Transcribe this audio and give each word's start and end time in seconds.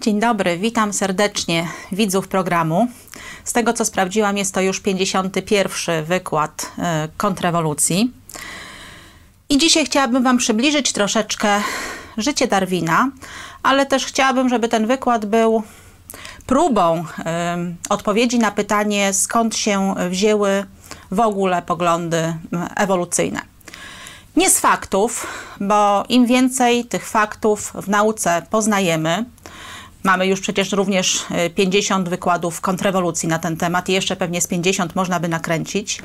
Dzień 0.00 0.20
dobry, 0.20 0.58
witam 0.58 0.92
serdecznie 0.92 1.68
widzów 1.92 2.28
programu. 2.28 2.88
Z 3.44 3.52
tego 3.52 3.72
co 3.72 3.84
sprawdziłam, 3.84 4.36
jest 4.36 4.54
to 4.54 4.60
już 4.60 4.80
51 4.80 6.04
wykład 6.04 6.72
e, 6.78 7.08
kontrrewolucji. 7.16 8.12
I 9.48 9.58
dzisiaj 9.58 9.84
chciałabym 9.84 10.22
Wam 10.22 10.38
przybliżyć 10.38 10.92
troszeczkę 10.92 11.62
życie 12.16 12.46
Darwina, 12.46 13.10
ale 13.62 13.86
też 13.86 14.06
chciałabym, 14.06 14.48
żeby 14.48 14.68
ten 14.68 14.86
wykład 14.86 15.26
był 15.26 15.62
próbą 16.46 17.04
odpowiedzi 17.88 18.38
na 18.38 18.50
pytanie, 18.50 19.12
skąd 19.12 19.56
się 19.56 19.94
wzięły 20.10 20.64
w 21.10 21.20
ogóle 21.20 21.62
poglądy 21.62 22.34
ewolucyjne. 22.76 23.40
Nie 24.36 24.50
z 24.50 24.60
faktów, 24.60 25.26
bo 25.60 26.04
im 26.08 26.26
więcej 26.26 26.84
tych 26.84 27.08
faktów 27.08 27.72
w 27.74 27.88
nauce 27.88 28.42
poznajemy, 28.50 29.24
Mamy 30.02 30.26
już 30.26 30.40
przecież 30.40 30.72
również 30.72 31.24
50 31.54 32.06
e, 32.06 32.10
wykładów 32.10 32.60
kontrrewolucji 32.60 33.28
na 33.28 33.38
ten 33.38 33.56
temat 33.56 33.88
i 33.88 33.92
jeszcze 33.92 34.16
pewnie 34.16 34.40
z 34.40 34.46
50 34.46 34.94
można 34.94 35.20
by 35.20 35.28
nakręcić. 35.28 36.02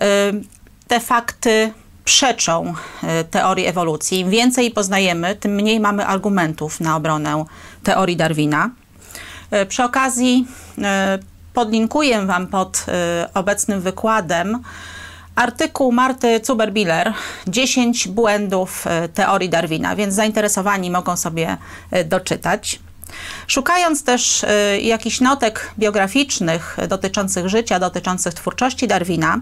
E, 0.00 0.32
te 0.88 1.00
fakty 1.00 1.72
przeczą 2.04 2.74
e, 3.02 3.24
teorii 3.24 3.66
ewolucji. 3.66 4.20
Im 4.20 4.30
więcej 4.30 4.70
poznajemy, 4.70 5.34
tym 5.34 5.52
mniej 5.52 5.80
mamy 5.80 6.06
argumentów 6.06 6.80
na 6.80 6.96
obronę 6.96 7.44
teorii 7.82 8.16
Darwina. 8.16 8.70
Przy 9.68 9.84
okazji 9.84 10.46
podlinkuję 11.54 12.26
Wam 12.26 12.46
pod 12.46 12.86
obecnym 13.34 13.80
wykładem 13.80 14.58
artykuł 15.34 15.92
Marty 15.92 16.40
Zuberbiller 16.44 17.12
10 17.46 18.08
błędów 18.08 18.84
teorii 19.14 19.48
Darwina, 19.48 19.96
więc 19.96 20.14
zainteresowani 20.14 20.90
mogą 20.90 21.16
sobie 21.16 21.56
doczytać. 22.04 22.80
Szukając 23.46 24.04
też 24.04 24.44
y, 24.44 24.80
jakichś 24.80 25.20
notek 25.20 25.70
biograficznych 25.78 26.76
dotyczących 26.88 27.48
życia, 27.48 27.80
dotyczących 27.80 28.34
twórczości 28.34 28.88
Darwina, 28.88 29.40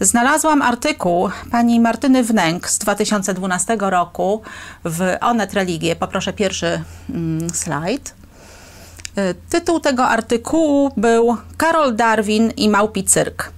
znalazłam 0.00 0.62
artykuł 0.62 1.30
pani 1.50 1.80
Martyny 1.80 2.22
Wnęk 2.24 2.68
z 2.68 2.78
2012 2.78 3.76
roku 3.80 4.42
w 4.84 5.16
Onet 5.20 5.54
Religie. 5.54 5.96
Poproszę 5.96 6.32
pierwszy 6.32 6.82
mm, 7.10 7.50
slajd. 7.50 8.14
Y, 9.18 9.34
tytuł 9.50 9.80
tego 9.80 10.04
artykułu 10.04 10.90
był 10.96 11.36
Karol 11.56 11.96
Darwin 11.96 12.50
i 12.56 12.68
Małpi 12.68 13.04
Cyrk. 13.04 13.52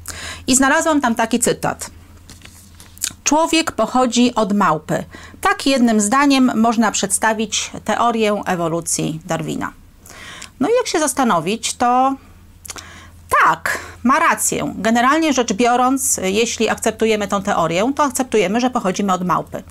I 0.47 0.57
znalazłam 0.57 1.01
tam 1.01 1.15
taki 1.15 1.39
cytat. 1.39 1.91
Człowiek 3.31 3.73
pochodzi 3.73 4.35
od 4.35 4.53
małpy. 4.53 5.05
Tak 5.41 5.67
jednym 5.67 6.01
zdaniem 6.01 6.53
można 6.55 6.91
przedstawić 6.91 7.71
teorię 7.85 8.43
ewolucji 8.47 9.21
Darwina. 9.27 9.73
No 10.61 10.69
i 10.69 10.73
jak 10.79 10.87
się 10.87 10.99
zastanowić, 10.99 11.75
to 11.75 12.15
tak, 13.45 13.79
ma 14.03 14.19
rację. 14.19 14.75
Generalnie 14.77 15.33
rzecz 15.33 15.53
biorąc, 15.53 16.21
jeśli 16.23 16.69
akceptujemy 16.69 17.29
tę 17.29 17.43
teorię, 17.43 17.93
to 17.97 18.03
akceptujemy, 18.03 18.61
że 18.61 18.71
pochodzimy 18.71 19.13
od 19.13 19.25
małpy. 19.25 19.63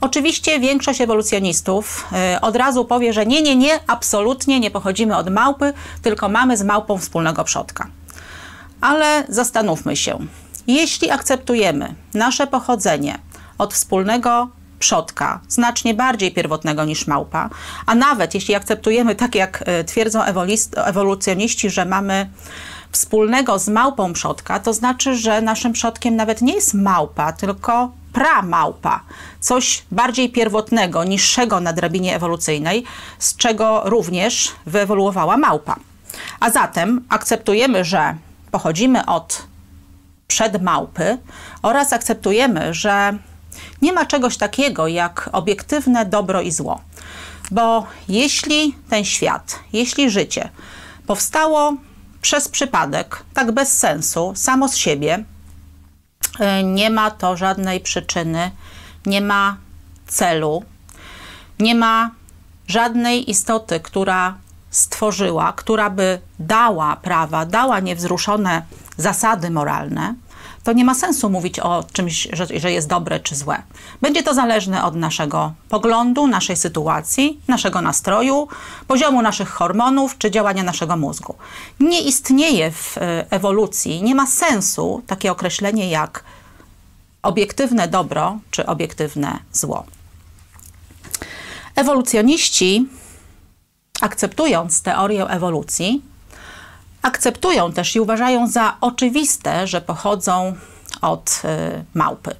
Oczywiście 0.00 0.60
większość 0.60 1.00
ewolucjonistów 1.00 2.06
y, 2.36 2.40
od 2.40 2.56
razu 2.56 2.84
powie, 2.84 3.12
że 3.12 3.26
nie, 3.26 3.42
nie, 3.42 3.56
nie, 3.56 3.80
absolutnie 3.86 4.60
nie 4.60 4.70
pochodzimy 4.70 5.16
od 5.16 5.30
małpy, 5.30 5.72
tylko 6.02 6.28
mamy 6.28 6.56
z 6.56 6.62
małpą 6.62 6.98
wspólnego 6.98 7.44
przodka. 7.44 7.86
Ale 8.80 9.24
zastanówmy 9.28 9.96
się. 9.96 10.18
Jeśli 10.66 11.10
akceptujemy 11.10 11.94
nasze 12.14 12.46
pochodzenie 12.46 13.18
od 13.58 13.74
wspólnego 13.74 14.48
przodka, 14.78 15.40
znacznie 15.48 15.94
bardziej 15.94 16.32
pierwotnego 16.32 16.84
niż 16.84 17.06
małpa, 17.06 17.50
a 17.86 17.94
nawet 17.94 18.34
jeśli 18.34 18.54
akceptujemy, 18.54 19.14
tak 19.14 19.34
jak 19.34 19.64
e, 19.66 19.84
twierdzą 19.84 20.22
ewolucjoniści, 20.74 21.70
że 21.70 21.84
mamy 21.84 22.30
wspólnego 22.92 23.58
z 23.58 23.68
małpą 23.68 24.12
przodka, 24.12 24.60
to 24.60 24.72
znaczy, 24.72 25.16
że 25.16 25.42
naszym 25.42 25.72
przodkiem 25.72 26.16
nawet 26.16 26.42
nie 26.42 26.54
jest 26.54 26.74
małpa, 26.74 27.32
tylko 27.32 27.92
pramałpa, 28.12 29.00
coś 29.40 29.84
bardziej 29.90 30.30
pierwotnego, 30.30 31.04
niższego 31.04 31.60
na 31.60 31.72
drabinie 31.72 32.16
ewolucyjnej, 32.16 32.84
z 33.18 33.36
czego 33.36 33.82
również 33.84 34.52
wyewoluowała 34.66 35.36
małpa. 35.36 35.76
A 36.40 36.50
zatem 36.50 37.04
akceptujemy, 37.08 37.84
że 37.84 38.14
pochodzimy 38.50 39.06
od 39.06 39.42
przedmałpy 40.32 41.18
oraz 41.62 41.92
akceptujemy, 41.92 42.74
że 42.74 43.18
nie 43.82 43.92
ma 43.92 44.06
czegoś 44.06 44.36
takiego 44.36 44.88
jak 44.88 45.30
obiektywne 45.32 46.06
dobro 46.06 46.40
i 46.40 46.52
zło. 46.52 46.80
Bo 47.50 47.86
jeśli 48.08 48.76
ten 48.90 49.04
świat, 49.04 49.58
jeśli 49.72 50.10
życie 50.10 50.48
powstało 51.06 51.76
przez 52.22 52.48
przypadek, 52.48 53.22
tak 53.34 53.52
bez 53.52 53.78
sensu, 53.78 54.32
samo 54.36 54.68
z 54.68 54.76
siebie, 54.76 55.24
e, 56.40 56.62
nie 56.62 56.90
ma 56.90 57.10
to 57.10 57.36
żadnej 57.36 57.80
przyczyny, 57.80 58.50
nie 59.06 59.20
ma 59.20 59.56
celu, 60.06 60.64
nie 61.58 61.74
ma 61.74 62.10
żadnej 62.68 63.30
istoty, 63.30 63.80
która 63.80 64.34
stworzyła, 64.70 65.52
która 65.52 65.90
by 65.90 66.18
dała 66.38 66.96
prawa, 66.96 67.46
dała 67.46 67.80
niewzruszone 67.80 68.62
zasady 68.96 69.50
moralne, 69.50 70.14
to 70.64 70.72
nie 70.72 70.84
ma 70.84 70.94
sensu 70.94 71.30
mówić 71.30 71.60
o 71.60 71.84
czymś, 71.92 72.28
że, 72.32 72.46
że 72.56 72.72
jest 72.72 72.88
dobre 72.88 73.20
czy 73.20 73.36
złe. 73.36 73.62
Będzie 74.00 74.22
to 74.22 74.34
zależne 74.34 74.84
od 74.84 74.96
naszego 74.96 75.52
poglądu, 75.68 76.26
naszej 76.26 76.56
sytuacji, 76.56 77.40
naszego 77.48 77.80
nastroju, 77.80 78.48
poziomu 78.86 79.22
naszych 79.22 79.48
hormonów 79.48 80.18
czy 80.18 80.30
działania 80.30 80.62
naszego 80.62 80.96
mózgu. 80.96 81.34
Nie 81.80 82.00
istnieje 82.00 82.70
w 82.70 82.98
e, 82.98 83.30
ewolucji, 83.30 84.02
nie 84.02 84.14
ma 84.14 84.26
sensu 84.26 85.02
takie 85.06 85.32
określenie 85.32 85.90
jak 85.90 86.24
obiektywne 87.22 87.88
dobro 87.88 88.38
czy 88.50 88.66
obiektywne 88.66 89.38
zło. 89.52 89.84
Ewolucjoniści, 91.76 92.86
akceptując 94.00 94.82
teorię 94.82 95.24
ewolucji, 95.24 96.02
akceptują 97.02 97.72
też 97.72 97.96
i 97.96 98.00
uważają 98.00 98.46
za 98.46 98.76
oczywiste, 98.80 99.66
że 99.66 99.80
pochodzą 99.80 100.54
od 101.00 101.42
y, 101.44 101.84
małpy. 101.94 102.34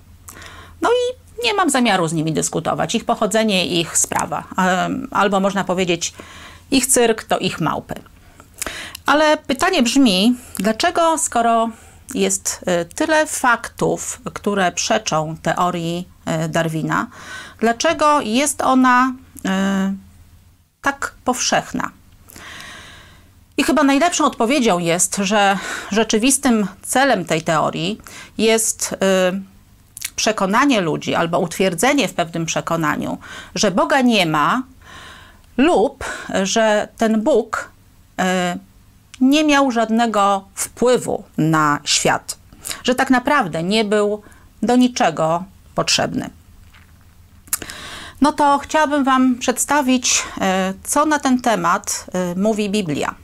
No 0.81 0.91
i 0.91 1.23
nie 1.45 1.55
mam 1.55 1.71
zamiaru 1.71 2.09
z 2.09 2.13
nimi 2.13 2.33
dyskutować. 2.33 2.95
Ich 2.95 3.05
pochodzenie, 3.05 3.67
ich 3.67 3.99
sprawa. 3.99 4.45
Albo 5.11 5.41
można 5.41 5.65
powiedzieć, 5.65 6.13
ich 6.71 6.87
cyrk 6.87 7.25
to 7.25 7.39
ich 7.39 7.61
małpy. 7.61 7.95
Ale 9.07 9.37
pytanie 9.37 9.83
brzmi, 9.83 10.37
dlaczego 10.57 11.19
skoro 11.19 11.71
jest 12.15 12.65
y, 12.83 12.95
tyle 12.95 13.27
faktów, 13.27 14.21
które 14.35 14.73
przeczą 14.73 15.37
teorii 15.43 16.09
y, 16.45 16.49
Darwina, 16.49 17.07
dlaczego 17.59 18.21
jest 18.21 18.63
ona 18.63 19.13
tak 20.83 21.15
powszechna? 21.25 21.91
I 23.57 23.63
chyba 23.63 23.83
najlepszą 23.83 24.25
odpowiedzią 24.25 24.79
jest, 24.79 25.17
że 25.17 25.59
rzeczywistym 25.91 26.67
celem 26.83 27.25
tej 27.25 27.43
teorii 27.43 28.01
jest 28.39 28.93
y, 28.93 28.97
przekonanie 30.17 30.81
ludzi 30.81 31.15
albo 31.15 31.39
utwierdzenie 31.39 32.09
w 32.09 32.15
pewnym 32.15 32.47
przekonaniu, 32.47 33.19
że 33.55 33.71
Boga 33.71 34.01
nie 34.01 34.27
ma, 34.27 34.63
lub 35.57 36.05
że 36.43 36.89
ten 36.97 37.23
Bóg 37.23 37.71
y, 38.21 38.25
nie 39.21 39.45
miał 39.45 39.71
żadnego 39.71 40.45
wpływu 40.55 41.25
na 41.39 41.81
świat, 41.85 42.39
że 42.85 42.95
tak 42.95 43.11
naprawdę 43.11 43.63
nie 43.63 43.85
był 43.85 44.23
do 44.63 44.77
niczego 44.77 45.45
potrzebny. 45.75 46.31
No 48.21 48.33
to 48.33 48.59
chciałabym 48.59 49.05
Wam 49.05 49.35
przedstawić, 49.39 50.23
y, 50.37 50.41
co 50.85 51.07
na 51.07 51.19
ten 51.19 51.41
temat 51.41 52.07
mówi 52.37 52.71
Biblia. 52.71 53.15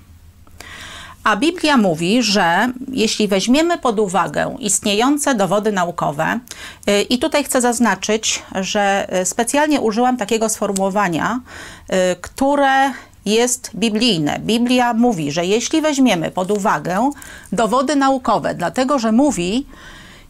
A 1.28 1.36
Biblia 1.36 1.76
mówi, 1.76 2.22
że 2.22 2.72
jeśli 2.92 3.28
weźmiemy 3.28 3.78
pod 3.78 4.00
uwagę 4.00 4.56
istniejące 4.58 5.34
dowody 5.34 5.72
naukowe, 5.72 6.40
y, 6.88 7.02
i 7.02 7.18
tutaj 7.18 7.44
chcę 7.44 7.60
zaznaczyć, 7.60 8.42
że 8.54 9.08
y, 9.20 9.24
specjalnie 9.24 9.80
użyłam 9.80 10.16
takiego 10.16 10.48
sformułowania, 10.48 11.40
y, 11.40 11.94
które 12.20 12.92
jest 13.24 13.70
biblijne. 13.74 14.38
Biblia 14.40 14.94
mówi, 14.94 15.32
że 15.32 15.46
jeśli 15.46 15.80
weźmiemy 15.80 16.30
pod 16.30 16.50
uwagę 16.50 17.10
dowody 17.52 17.96
naukowe, 17.96 18.54
dlatego 18.54 18.98
że 18.98 19.12
mówi, 19.12 19.66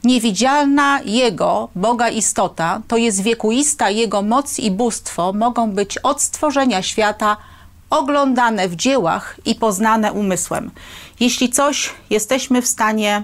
Niewidzialna 0.04 1.00
Jego, 1.04 1.68
Boga 1.74 2.08
istota, 2.08 2.80
to 2.88 2.96
jest 2.96 3.22
wiekuista 3.22 3.90
Jego 3.90 4.22
moc 4.22 4.58
i 4.58 4.70
bóstwo, 4.70 5.32
mogą 5.32 5.72
być 5.72 5.98
od 5.98 6.22
stworzenia 6.22 6.82
świata 6.82 7.36
oglądane 7.90 8.68
w 8.68 8.76
dziełach 8.76 9.40
i 9.44 9.54
poznane 9.54 10.12
umysłem. 10.12 10.70
Jeśli 11.20 11.50
coś 11.50 11.90
jesteśmy 12.10 12.62
w 12.62 12.66
stanie 12.66 13.22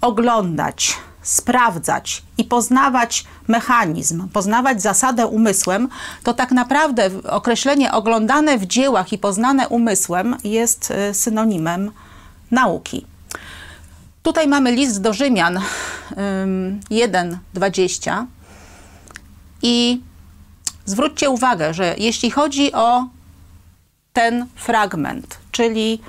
oglądać, 0.00 0.96
sprawdzać 1.22 2.22
i 2.38 2.44
poznawać 2.44 3.24
mechanizm, 3.48 4.28
poznawać 4.28 4.82
zasadę 4.82 5.26
umysłem, 5.26 5.88
to 6.22 6.34
tak 6.34 6.52
naprawdę 6.52 7.10
określenie 7.28 7.92
oglądane 7.92 8.58
w 8.58 8.66
dziełach 8.66 9.12
i 9.12 9.18
poznane 9.18 9.68
umysłem 9.68 10.36
jest 10.44 10.90
y, 11.10 11.14
synonimem 11.14 11.90
nauki. 12.50 13.06
Tutaj 14.22 14.48
mamy 14.48 14.72
list 14.72 15.00
do 15.00 15.12
Rzymian 15.12 15.60
1:20 16.90 18.26
i 19.62 20.00
zwróćcie 20.84 21.30
uwagę, 21.30 21.74
że 21.74 21.94
jeśli 21.98 22.30
chodzi 22.30 22.72
o 22.72 23.08
ten 24.14 24.46
fragment, 24.54 25.38
czyli 25.52 26.00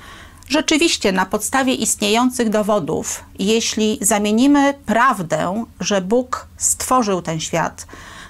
rzeczywiście 0.48 1.12
na 1.12 1.26
podstawie 1.26 1.74
istniejących 1.74 2.50
dowodów, 2.50 3.24
jeśli 3.38 3.98
zamienimy 4.00 4.74
prawdę, 4.86 5.64
że 5.80 6.00
Bóg 6.00 6.46
stworzył 6.56 7.22
ten 7.22 7.40
świat, 7.40 7.86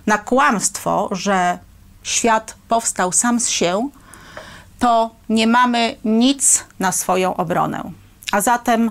na 0.06 0.19
kłamstwo, 0.19 1.08
że 1.12 1.58
świat 2.02 2.55
powstał 2.69 3.12
sam 3.12 3.40
z 3.40 3.49
się, 3.49 3.88
to 4.78 5.11
nie 5.28 5.46
mamy 5.46 5.96
nic 6.05 6.64
na 6.79 6.93
swoją 6.93 7.37
obronę. 7.37 7.93
A 8.32 8.40
zatem 8.40 8.90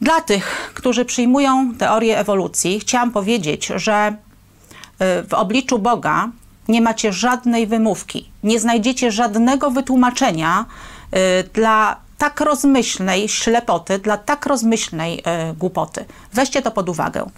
dla 0.00 0.20
tych, 0.20 0.72
którzy 0.74 1.04
przyjmują 1.04 1.74
teorię 1.74 2.18
ewolucji, 2.18 2.80
chciałam 2.80 3.12
powiedzieć, 3.12 3.66
że 3.76 4.12
y, 4.12 5.28
w 5.28 5.34
obliczu 5.34 5.78
Boga 5.78 6.28
nie 6.68 6.80
macie 6.80 7.12
żadnej 7.12 7.66
wymówki, 7.66 8.30
nie 8.42 8.60
znajdziecie 8.60 9.12
żadnego 9.12 9.70
wytłumaczenia 9.70 10.64
y, 10.64 11.48
dla 11.54 11.96
tak 12.18 12.40
rozmyślnej 12.40 13.28
ślepoty, 13.28 13.98
dla 13.98 14.16
tak 14.16 14.46
rozmyślnej 14.46 15.18
y, 15.18 15.22
głupoty. 15.54 16.04
Weźcie 16.32 16.62
to 16.62 16.70
pod 16.70 16.88
uwagę. 16.88 17.30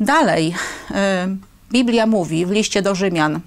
Dalej, 0.00 0.54
Biblia 1.72 2.06
mówi 2.06 2.46
w 2.46 2.50
liście 2.50 2.82
do 2.82 2.94
Rzymian, 2.94 3.40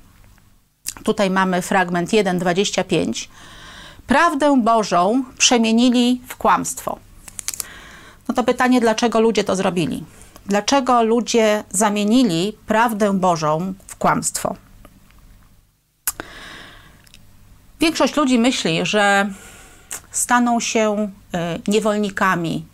tutaj 1.03 1.29
mamy 1.29 1.61
fragment 1.61 2.09
1:25. 2.09 3.27
Prawdę 4.07 4.61
Bożą 4.61 5.23
przemienili 5.37 6.21
w 6.27 6.35
kłamstwo. 6.35 6.99
No 8.27 8.33
to 8.33 8.43
pytanie, 8.43 8.81
dlaczego 8.81 9.19
ludzie 9.19 9.43
to 9.43 9.55
zrobili? 9.55 10.03
Dlaczego 10.45 11.03
ludzie 11.03 11.63
zamienili 11.69 12.57
prawdę 12.67 13.13
Bożą 13.13 13.73
w 13.87 13.95
kłamstwo? 13.95 14.55
Większość 17.81 18.15
ludzi 18.15 18.39
myśli, 18.39 18.85
że 18.85 19.29
staną 20.11 20.59
się 20.59 21.11
y, 21.67 21.71
niewolnikami 21.71 22.65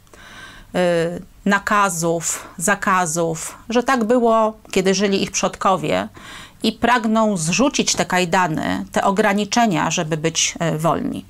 y, 0.75 1.21
nakazów, 1.45 2.48
zakazów, 2.57 3.57
że 3.69 3.83
tak 3.83 4.04
było, 4.04 4.57
kiedy 4.71 4.94
żyli 4.94 5.24
ich 5.24 5.31
przodkowie 5.31 6.07
i 6.63 6.71
pragną 6.71 7.38
zrzucić 7.38 7.95
te 7.95 8.06
kajdany, 8.06 8.86
te 8.92 9.04
ograniczenia, 9.04 9.92
żeby 9.92 10.18
być 10.18 10.56
y, 10.75 10.77
wolni 10.77 11.25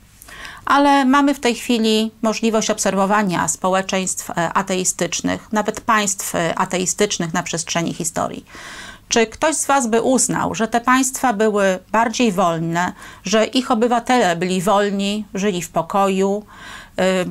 ale 0.67 1.05
mamy 1.05 1.33
w 1.33 1.39
tej 1.39 1.55
chwili 1.55 2.11
możliwość 2.21 2.69
obserwowania 2.69 3.47
społeczeństw 3.47 4.31
ateistycznych, 4.53 5.51
nawet 5.51 5.81
państw 5.81 6.33
ateistycznych 6.55 7.33
na 7.33 7.43
przestrzeni 7.43 7.93
historii. 7.93 8.45
Czy 9.09 9.27
ktoś 9.27 9.55
z 9.55 9.65
Was 9.65 9.87
by 9.87 10.01
uznał, 10.01 10.55
że 10.55 10.67
te 10.67 10.81
państwa 10.81 11.33
były 11.33 11.79
bardziej 11.91 12.31
wolne, 12.31 12.93
że 13.23 13.45
ich 13.45 13.71
obywatele 13.71 14.35
byli 14.35 14.61
wolni, 14.61 15.25
żyli 15.33 15.61
w 15.61 15.69
pokoju, 15.69 16.45
e, 16.99 17.25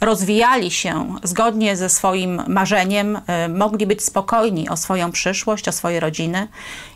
rozwijali 0.00 0.70
się 0.70 1.14
zgodnie 1.22 1.76
ze 1.76 1.88
swoim 1.88 2.42
marzeniem, 2.48 3.20
mogli 3.48 3.86
być 3.86 4.04
spokojni 4.04 4.68
o 4.68 4.76
swoją 4.76 5.12
przyszłość, 5.12 5.68
o 5.68 5.72
swoje 5.72 6.00
rodziny? 6.00 6.48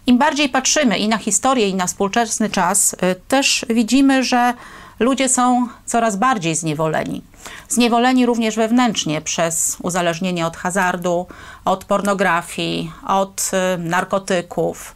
Im 0.07 0.19
bardziej 0.19 0.49
patrzymy 0.49 0.99
i 0.99 1.09
na 1.09 1.19
historię, 1.19 1.69
i 1.69 1.75
na 1.75 1.87
współczesny 1.87 2.51
czas, 2.51 2.97
też 3.29 3.67
widzimy, 3.69 4.25
że 4.25 4.55
ludzie 4.99 5.29
są 5.29 5.69
coraz 5.87 6.17
bardziej 6.17 6.55
zniewoleni. 6.55 7.23
Zniewoleni 7.71 8.27
również 8.27 8.57
wewnętrznie 8.57 9.21
przez 9.21 9.77
uzależnienie 9.83 10.47
od 10.47 10.57
hazardu, 10.57 11.27
od 11.65 11.85
pornografii, 11.85 12.93
od 13.07 13.51
y, 13.75 13.79
narkotyków, 13.79 14.95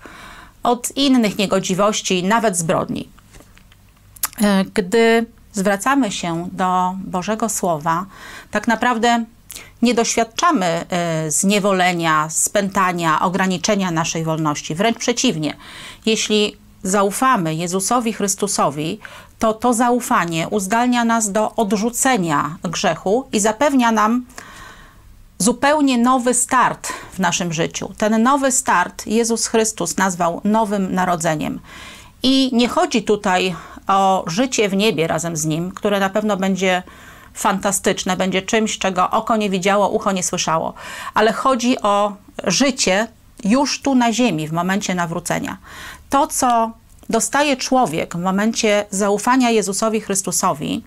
od 0.63 0.97
innych 0.97 1.39
niegodziwości, 1.39 2.25
nawet 2.25 2.57
zbrodni. 2.57 3.09
Y, 4.41 4.45
gdy 4.75 5.27
zwracamy 5.53 6.13
się 6.13 6.49
do 6.53 6.95
Bożego 7.05 7.49
Słowa, 7.49 8.07
tak 8.51 8.69
naprawdę 8.69 9.25
nie 9.83 9.95
doświadczamy 9.95 10.85
y, 11.27 11.31
zniewolenia, 11.31 12.27
spętania, 12.31 13.21
ograniczenia 13.21 13.91
naszej 13.91 14.25
wolności. 14.25 14.75
Wręcz 14.75 14.99
przeciwnie. 14.99 15.57
Jeśli 16.07 16.57
zaufamy 16.83 17.55
Jezusowi 17.55 18.13
Chrystusowi, 18.13 19.01
to 19.45 19.53
to 19.53 19.75
zaufanie 19.75 20.49
uzdalnia 20.49 21.05
nas 21.05 21.33
do 21.33 21.55
odrzucenia 21.55 22.57
grzechu 22.63 23.29
i 23.33 23.41
zapewnia 23.41 23.93
nam 23.93 24.25
zupełnie 25.39 25.99
nowy 25.99 26.35
start 26.35 26.93
w 27.13 27.19
naszym 27.19 27.53
życiu. 27.53 27.93
Ten 27.99 28.23
nowy 28.23 28.53
start 28.53 29.07
Jezus 29.07 29.47
Chrystus 29.47 29.97
nazwał 29.97 30.41
nowym 30.45 30.95
narodzeniem. 30.95 31.61
I 32.23 32.51
nie 32.53 32.69
chodzi 32.69 33.03
tutaj 33.03 33.57
o 33.87 34.25
życie 34.27 34.69
w 34.69 34.77
niebie 34.77 35.07
razem 35.07 35.37
z 35.37 35.45
Nim, 35.45 35.73
które 35.73 36.01
na 36.01 36.11
pewno 36.11 36.37
będzie 36.37 36.83
fantastyczne, 37.35 38.17
będzie 38.17 38.43
czymś, 38.43 38.79
czego 38.79 39.11
oko 39.11 39.37
nie 39.37 39.51
widziało, 39.51 39.89
ucho 39.89 40.13
nie 40.13 40.23
słyszało, 40.23 40.75
ale 41.15 41.33
chodzi 41.33 41.83
o 41.83 42.13
życie 42.45 43.09
już 43.45 43.83
tu 43.83 43.95
na 43.95 44.13
ziemi, 44.13 44.49
w 44.49 44.53
momencie 44.53 44.95
nawrócenia. 44.95 45.57
To, 46.11 46.27
co 46.27 46.71
dostaje 47.11 47.57
człowiek 47.57 48.17
w 48.17 48.21
momencie 48.21 48.87
zaufania 48.91 49.51
Jezusowi 49.51 50.01
Chrystusowi, 50.01 50.85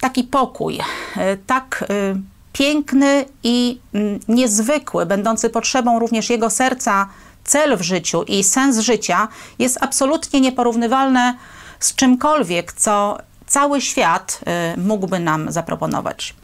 taki 0.00 0.24
pokój, 0.24 0.78
e, 1.16 1.36
tak 1.36 1.84
e, 1.90 2.14
piękny 2.52 3.24
i 3.42 3.80
mm, 3.94 4.20
niezwykły, 4.28 5.06
będący 5.06 5.50
potrzebą 5.50 5.98
również 5.98 6.30
jego 6.30 6.50
serca, 6.50 7.08
cel 7.44 7.76
w 7.76 7.82
życiu 7.82 8.22
i 8.22 8.44
sens 8.44 8.78
życia, 8.78 9.28
jest 9.58 9.78
absolutnie 9.80 10.40
nieporównywalne 10.40 11.34
z 11.80 11.94
czymkolwiek, 11.94 12.72
co 12.72 13.18
cały 13.46 13.80
świat 13.80 14.40
e, 14.46 14.76
mógłby 14.76 15.18
nam 15.18 15.52
zaproponować. 15.52 16.34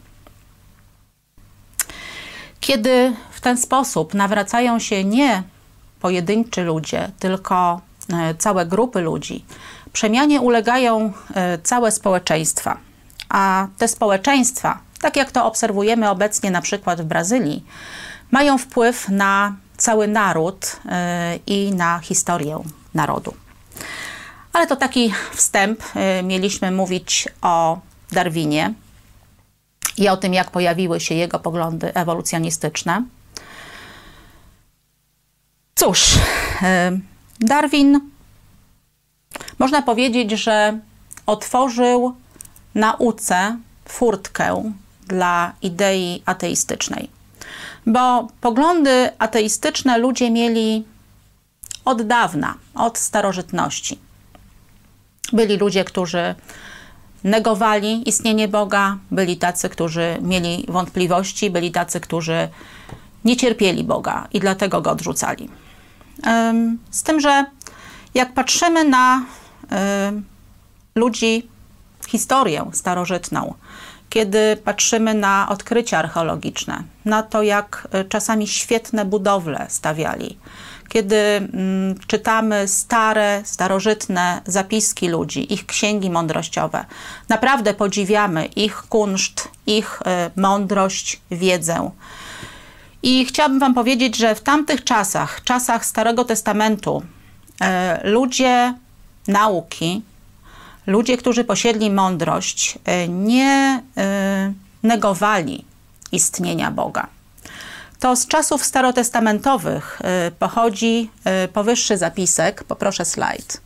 Kiedy 2.59 3.13
w 3.31 3.41
ten 3.41 3.57
sposób 3.57 4.13
nawracają 4.13 4.79
się 4.79 5.03
nie 5.03 5.43
pojedynczy 5.99 6.63
ludzie, 6.63 7.11
tylko 7.19 7.81
e, 8.13 8.35
całe 8.35 8.65
grupy 8.65 9.01
ludzi. 9.01 9.45
Przemianie 9.93 10.41
ulegają 10.41 11.13
e, 11.33 11.57
całe 11.57 11.91
społeczeństwa, 11.91 12.77
a 13.29 13.67
te 13.77 13.87
społeczeństwa, 13.87 14.79
tak 15.01 15.15
jak 15.15 15.31
to 15.31 15.45
obserwujemy 15.45 16.09
obecnie 16.09 16.51
na 16.51 16.61
przykład 16.61 17.01
w 17.01 17.05
Brazylii, 17.05 17.65
mają 18.31 18.57
wpływ 18.57 19.09
na 19.09 19.55
cały 19.77 20.07
naród 20.07 20.79
e, 20.85 21.39
i 21.47 21.71
na 21.71 21.99
historię 21.99 22.59
narodu. 22.93 23.33
Ale 24.53 24.67
to 24.67 24.75
taki 24.75 25.13
wstęp. 25.33 25.83
Mieliśmy 26.23 26.71
mówić 26.71 27.27
o 27.41 27.79
Darwinie 28.11 28.73
i 29.97 30.09
o 30.09 30.17
tym, 30.17 30.33
jak 30.33 30.51
pojawiły 30.51 30.99
się 30.99 31.15
jego 31.15 31.39
poglądy 31.39 31.93
ewolucjonistyczne. 31.93 33.03
Cóż, 35.79 36.15
e, 36.61 36.99
Darwin 37.39 37.99
można 39.59 39.81
powiedzieć, 39.81 40.31
że 40.31 40.79
otworzył 41.25 42.15
nauce 42.75 43.57
furtkę 43.85 44.71
dla 45.07 45.53
idei 45.61 46.23
ateistycznej. 46.25 47.09
Bo 47.85 48.27
poglądy 48.41 49.09
ateistyczne 49.19 49.97
ludzie 49.97 50.31
mieli 50.31 50.85
od 51.85 52.01
dawna, 52.01 52.55
od 52.75 52.97
starożytności. 52.97 53.99
Byli 55.33 55.57
ludzie, 55.57 55.83
którzy 55.83 56.35
negowali 57.23 58.09
istnienie 58.09 58.47
Boga, 58.47 58.97
byli 59.11 59.37
tacy, 59.37 59.69
którzy 59.69 60.17
mieli 60.21 60.65
wątpliwości, 60.67 61.49
byli 61.49 61.71
tacy, 61.71 61.99
którzy 61.99 62.49
nie 63.25 63.37
cierpieli 63.37 63.83
Boga 63.83 64.27
i 64.33 64.39
dlatego 64.39 64.81
go 64.81 64.91
odrzucali. 64.91 65.49
Z 66.91 67.03
tym, 67.03 67.19
że 67.19 67.45
jak 68.13 68.33
patrzymy 68.33 68.83
na 68.83 69.25
ludzi, 70.95 71.49
historię 72.07 72.65
starożytną, 72.73 73.53
kiedy 74.09 74.57
patrzymy 74.63 75.13
na 75.13 75.49
odkrycia 75.49 75.97
archeologiczne, 75.97 76.83
na 77.05 77.23
to, 77.23 77.43
jak 77.43 77.87
czasami 78.09 78.47
świetne 78.47 79.05
budowle 79.05 79.65
stawiali, 79.69 80.37
kiedy 80.89 81.15
mm, 81.15 81.99
czytamy 82.07 82.67
stare, 82.67 83.41
starożytne 83.45 84.41
zapiski 84.45 85.07
ludzi, 85.07 85.53
ich 85.53 85.65
księgi 85.65 86.09
mądrościowe. 86.09 86.85
Naprawdę 87.29 87.73
podziwiamy 87.73 88.45
ich 88.45 88.75
kunszt, 88.75 89.49
ich 89.67 90.01
y, 90.01 90.41
mądrość, 90.41 91.21
wiedzę. 91.31 91.91
I 93.03 93.25
chciałabym 93.25 93.59
Wam 93.59 93.73
powiedzieć, 93.73 94.17
że 94.17 94.35
w 94.35 94.41
tamtych 94.41 94.83
czasach, 94.83 95.43
czasach 95.43 95.85
Starego 95.85 96.25
Testamentu, 96.25 97.03
y, 97.61 97.65
ludzie 98.09 98.73
nauki, 99.27 100.01
ludzie, 100.87 101.17
którzy 101.17 101.43
posiedli 101.43 101.91
mądrość, 101.91 102.75
y, 103.03 103.09
nie 103.09 103.83
y, 103.97 104.53
negowali 104.83 105.65
istnienia 106.11 106.71
Boga 106.71 107.07
to 107.99 108.15
z 108.15 108.27
czasów 108.27 108.65
starotestamentowych 108.65 110.01
pochodzi 110.39 111.09
powyższy 111.53 111.97
zapisek. 111.97 112.63
Poproszę 112.63 113.05
slajd. 113.05 113.61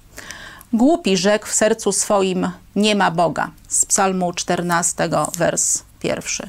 Głupi 0.74 1.18
rzekł 1.18 1.48
w 1.48 1.54
sercu 1.54 1.92
swoim, 1.92 2.52
nie 2.76 2.96
ma 2.96 3.12
Boga. 3.12 3.52
Z 3.68 3.86
psalmu 3.86 4.34
14, 4.34 5.10
wers 5.38 5.84
pierwszy. 6.00 6.48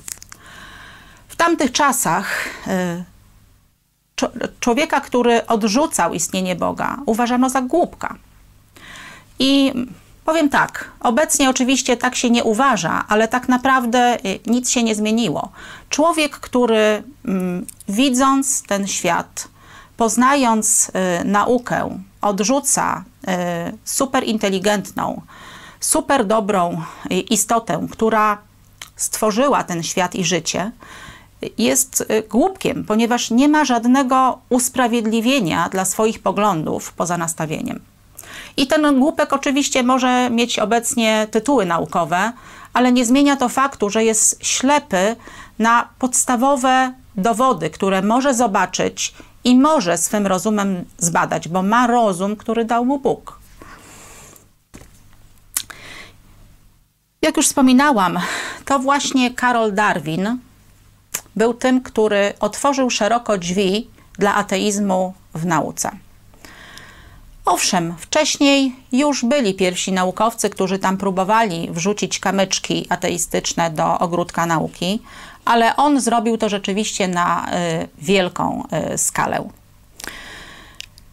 W 1.35 1.37
tamtych 1.37 1.73
czasach 1.73 2.47
y, 2.67 3.05
człowieka, 4.61 5.01
który 5.01 5.47
odrzucał 5.47 6.15
istnienie 6.15 6.57
Boga, 6.57 6.97
uważano 7.07 7.51
za 7.51 7.63
głupka. 7.63 8.15
I 9.39 9.73
Powiem 10.25 10.49
tak, 10.49 10.91
obecnie 11.01 11.51
oczywiście 11.51 11.97
tak 11.97 12.15
się 12.15 12.31
nie 12.31 12.45
uważa, 12.45 13.05
ale 13.09 13.29
tak 13.29 13.49
naprawdę 13.49 14.19
y, 14.27 14.41
nic 14.47 14.71
się 14.71 14.83
nie 14.83 14.95
zmieniło. 14.95 15.49
Człowiek, 15.89 16.37
który 16.37 17.03
mm, 17.25 17.67
widząc 17.89 18.63
ten 18.63 18.87
świat, 18.87 19.49
poznając 19.97 20.89
y, 20.89 21.25
naukę, 21.25 21.99
odrzuca 22.21 23.05
superinteligentną, 23.85 25.23
super 25.81 26.27
dobrą 26.27 26.83
istotę, 27.31 27.87
która 27.91 28.39
stworzyła 28.97 29.65
ten 29.65 29.83
świat 29.83 30.15
i 30.15 30.25
życie, 30.25 30.71
jest 31.59 32.07
głupkiem, 32.31 32.85
ponieważ 32.85 33.31
nie 33.31 33.49
ma 33.49 33.65
żadnego 33.65 34.39
usprawiedliwienia 34.49 35.69
dla 35.69 35.85
swoich 35.85 36.23
poglądów 36.23 36.93
poza 36.93 37.19
nastawieniem. 37.19 37.81
I 38.57 38.67
ten 38.67 38.99
głupek 38.99 39.33
oczywiście 39.33 39.83
może 39.83 40.31
mieć 40.31 40.59
obecnie 40.59 41.27
tytuły 41.31 41.67
naukowe, 41.67 42.33
ale 42.73 42.93
nie 42.93 43.05
zmienia 43.05 43.37
to 43.37 43.49
faktu, 43.49 43.91
że 43.91 44.05
jest 44.05 44.45
ślepy 44.45 45.17
na 45.59 45.89
podstawowe 45.99 46.93
dowody, 47.17 47.71
które 47.71 48.03
może 48.03 48.35
zobaczyć 48.35 49.15
i 49.45 49.57
może 49.57 49.99
swym 49.99 50.27
rozumem 50.27 50.85
zbadać, 50.99 51.49
bo 51.49 51.63
ma 51.63 51.87
rozum, 51.87 52.37
który 52.37 52.65
dał 52.65 52.85
mu 52.85 52.99
Bóg. 52.99 53.39
Jak 57.23 57.37
już 57.37 57.47
wspominałam, 57.47 58.19
to 58.65 58.79
właśnie 58.79 59.35
Karol 59.35 59.75
Darwin 59.75 60.39
był 61.37 61.55
tym, 61.55 61.83
który 61.83 62.33
otworzył 62.41 62.91
szeroko 62.91 63.39
drzwi 63.39 63.89
dla 64.19 64.35
ateizmu 64.35 65.15
w 65.35 65.47
nauce. 65.47 65.91
Owszem, 67.45 67.95
wcześniej 67.99 68.77
już 68.93 69.25
byli 69.25 69.55
pierwsi 69.55 69.93
naukowcy, 69.93 70.51
którzy 70.51 70.79
tam 70.79 70.97
próbowali 70.97 71.69
wrzucić 71.71 72.19
kamyczki 72.19 72.87
ateistyczne 72.89 73.71
do 73.71 73.99
ogródka 73.99 74.47
nauki, 74.47 75.03
ale 75.45 75.77
on 75.77 76.01
zrobił 76.01 76.39
to 76.39 76.49
rzeczywiście 76.49 77.09
na 77.09 77.47
y, 77.47 77.51
wielką 77.99 78.63
y, 78.95 78.99
skalę. 78.99 79.49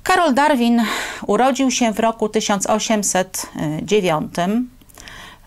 Karol 0.03 0.33
Darwin 0.33 0.83
urodził 1.27 1.71
się 1.71 1.93
w 1.93 1.99
roku 1.99 2.29
1809 2.29 4.33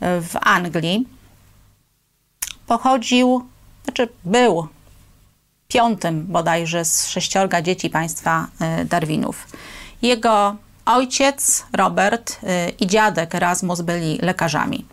w 0.00 0.36
Anglii. 0.40 1.08
Pochodził, 2.66 3.44
znaczy 3.84 4.08
był 4.24 4.68
piątym 5.68 6.26
bodajże 6.26 6.84
z 6.84 7.08
sześciorga 7.08 7.62
dzieci 7.62 7.90
państwa 7.90 8.46
y, 8.80 8.84
Darwinów. 8.84 9.46
Jego 10.02 10.56
Ojciec 10.84 11.64
Robert 11.72 12.32
y, 12.42 12.70
i 12.80 12.86
dziadek 12.86 13.34
Erasmus 13.34 13.80
byli 13.80 14.18
lekarzami. 14.22 14.84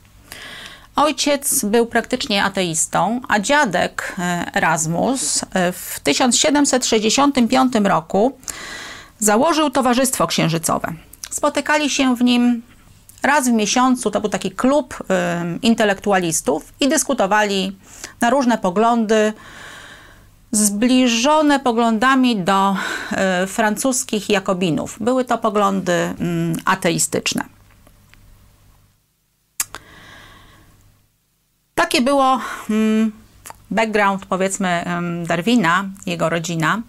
Ojciec 0.95 1.65
był 1.65 1.85
praktycznie 1.85 2.43
ateistą, 2.43 3.21
a 3.27 3.39
dziadek 3.39 4.15
y, 4.17 4.21
Erasmus 4.57 5.45
w 5.73 5.99
1765 5.99 7.73
roku 7.83 8.37
założył 9.19 9.69
Towarzystwo 9.69 10.27
Księżycowe. 10.27 10.93
Spotykali 11.29 11.89
się 11.89 12.15
w 12.15 12.21
nim 12.21 12.61
raz 13.23 13.49
w 13.49 13.51
miesiącu, 13.51 14.11
to 14.11 14.21
był 14.21 14.29
taki 14.29 14.51
klub 14.51 15.03
intelektualistów 15.61 16.73
i 16.79 16.89
dyskutowali 16.89 17.77
na 18.21 18.29
różne 18.29 18.57
poglądy, 18.57 19.33
zbliżone 20.51 21.59
poglądami 21.59 22.43
do 22.43 22.75
y, 23.43 23.47
francuskich 23.47 24.29
jakobinów. 24.29 24.97
Były 24.99 25.25
to 25.25 25.37
poglądy 25.37 25.91
y, 25.91 26.13
ateistyczne. 26.65 27.45
Takie 31.75 32.01
było 32.01 32.41
y, 32.69 33.11
background, 33.71 34.25
powiedzmy, 34.25 34.85
Darwina, 35.27 35.85
jego 36.05 36.29
rodzina. 36.29 36.81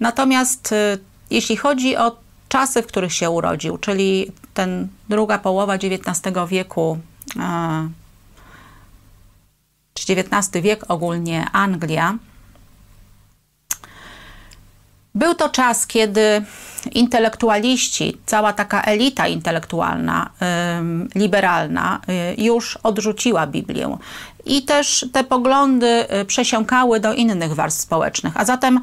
Natomiast 0.00 0.74
jeśli 1.30 1.56
chodzi 1.56 1.96
o 1.96 2.16
czasy, 2.48 2.82
w 2.82 2.86
których 2.86 3.12
się 3.12 3.30
urodził, 3.30 3.78
czyli 3.78 4.32
ten 4.58 4.88
druga 5.08 5.38
połowa 5.38 5.74
XIX 5.74 6.34
wieku, 6.48 6.98
czy 9.94 10.12
XIX 10.12 10.62
wiek 10.62 10.90
ogólnie 10.90 11.46
Anglia, 11.52 12.18
był 15.14 15.34
to 15.34 15.48
czas, 15.48 15.86
kiedy 15.86 16.44
intelektualiści, 16.92 18.16
cała 18.26 18.52
taka 18.52 18.82
elita 18.82 19.28
intelektualna, 19.28 20.30
liberalna, 21.14 22.00
y, 22.38 22.42
już 22.42 22.76
odrzuciła 22.76 23.46
Biblię. 23.46 23.96
I 24.46 24.62
też 24.62 25.06
te 25.12 25.24
poglądy 25.24 26.04
y, 26.20 26.24
przesiąkały 26.24 27.00
do 27.00 27.14
innych 27.14 27.54
warstw 27.54 27.80
społecznych. 27.80 28.36
A 28.36 28.44
zatem, 28.44 28.80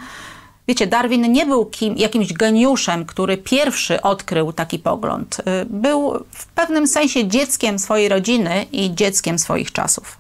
wiecie, 0.68 0.88
Darwin 0.88 1.32
nie 1.32 1.46
był 1.46 1.66
kim, 1.66 1.98
jakimś 1.98 2.34
geniuszem, 2.34 3.06
który 3.06 3.38
pierwszy 3.38 4.02
odkrył 4.02 4.54
taki 4.54 4.80
pogląd. 4.80 5.40
Y, 5.40 5.44
był 5.66 6.26
w 6.32 6.46
pewnym 6.46 6.88
sensie 6.88 7.28
dzieckiem 7.28 7.80
swojej 7.80 8.10
rodziny 8.10 8.66
i 8.72 8.96
dzieckiem 8.96 9.40
swoich 9.40 9.72
czasów. 9.72 10.18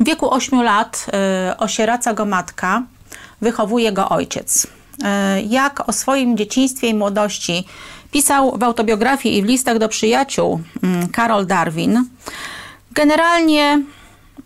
W 0.00 0.04
wieku 0.04 0.30
8 0.30 0.62
lat 0.62 1.06
osieraca 1.58 2.14
go 2.14 2.24
matka, 2.24 2.82
wychowuje 3.40 3.92
go 3.92 4.08
ojciec. 4.08 4.66
E, 5.04 5.42
jak 5.42 5.88
o 5.88 5.92
swoim 5.92 6.36
dzieciństwie 6.36 6.88
i 6.88 6.94
młodości 6.94 7.64
pisał 8.10 8.58
w 8.58 8.62
autobiografii 8.62 9.38
i 9.38 9.42
w 9.42 9.44
listach 9.44 9.78
do 9.78 9.88
przyjaciół 9.88 10.60
mm, 10.82 11.08
Karol 11.08 11.46
Darwin, 11.46 12.04
generalnie 12.92 13.82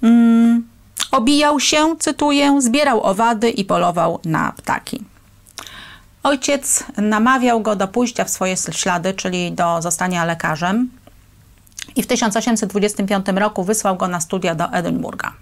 mm, 0.02 0.69
obijał 1.12 1.60
się, 1.60 1.96
cytuję, 1.98 2.60
zbierał 2.60 3.02
owady 3.02 3.50
i 3.50 3.64
polował 3.64 4.20
na 4.24 4.52
ptaki. 4.52 5.04
Ojciec 6.22 6.84
namawiał 6.96 7.60
go 7.60 7.76
do 7.76 7.88
pójścia 7.88 8.24
w 8.24 8.30
swoje 8.30 8.56
ślady, 8.56 9.14
czyli 9.14 9.52
do 9.52 9.82
zostania 9.82 10.24
lekarzem 10.24 10.90
i 11.96 12.02
w 12.02 12.06
1825 12.06 13.26
roku 13.34 13.64
wysłał 13.64 13.96
go 13.96 14.08
na 14.08 14.20
studia 14.20 14.54
do 14.54 14.72
Edynburga. 14.72 15.32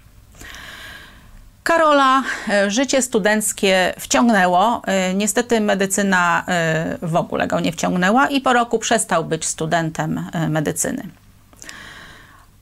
Karola 1.63 2.23
e, 2.49 2.71
życie 2.71 3.01
studenckie 3.01 3.93
wciągnęło. 3.99 4.81
E, 4.85 5.13
niestety 5.13 5.61
medycyna 5.61 6.43
e, 6.47 6.97
w 7.01 7.15
ogóle 7.15 7.47
go 7.47 7.59
nie 7.59 7.71
wciągnęła 7.71 8.27
i 8.27 8.41
po 8.41 8.53
roku 8.53 8.79
przestał 8.79 9.25
być 9.25 9.45
studentem 9.45 10.29
medycyny. 10.49 11.03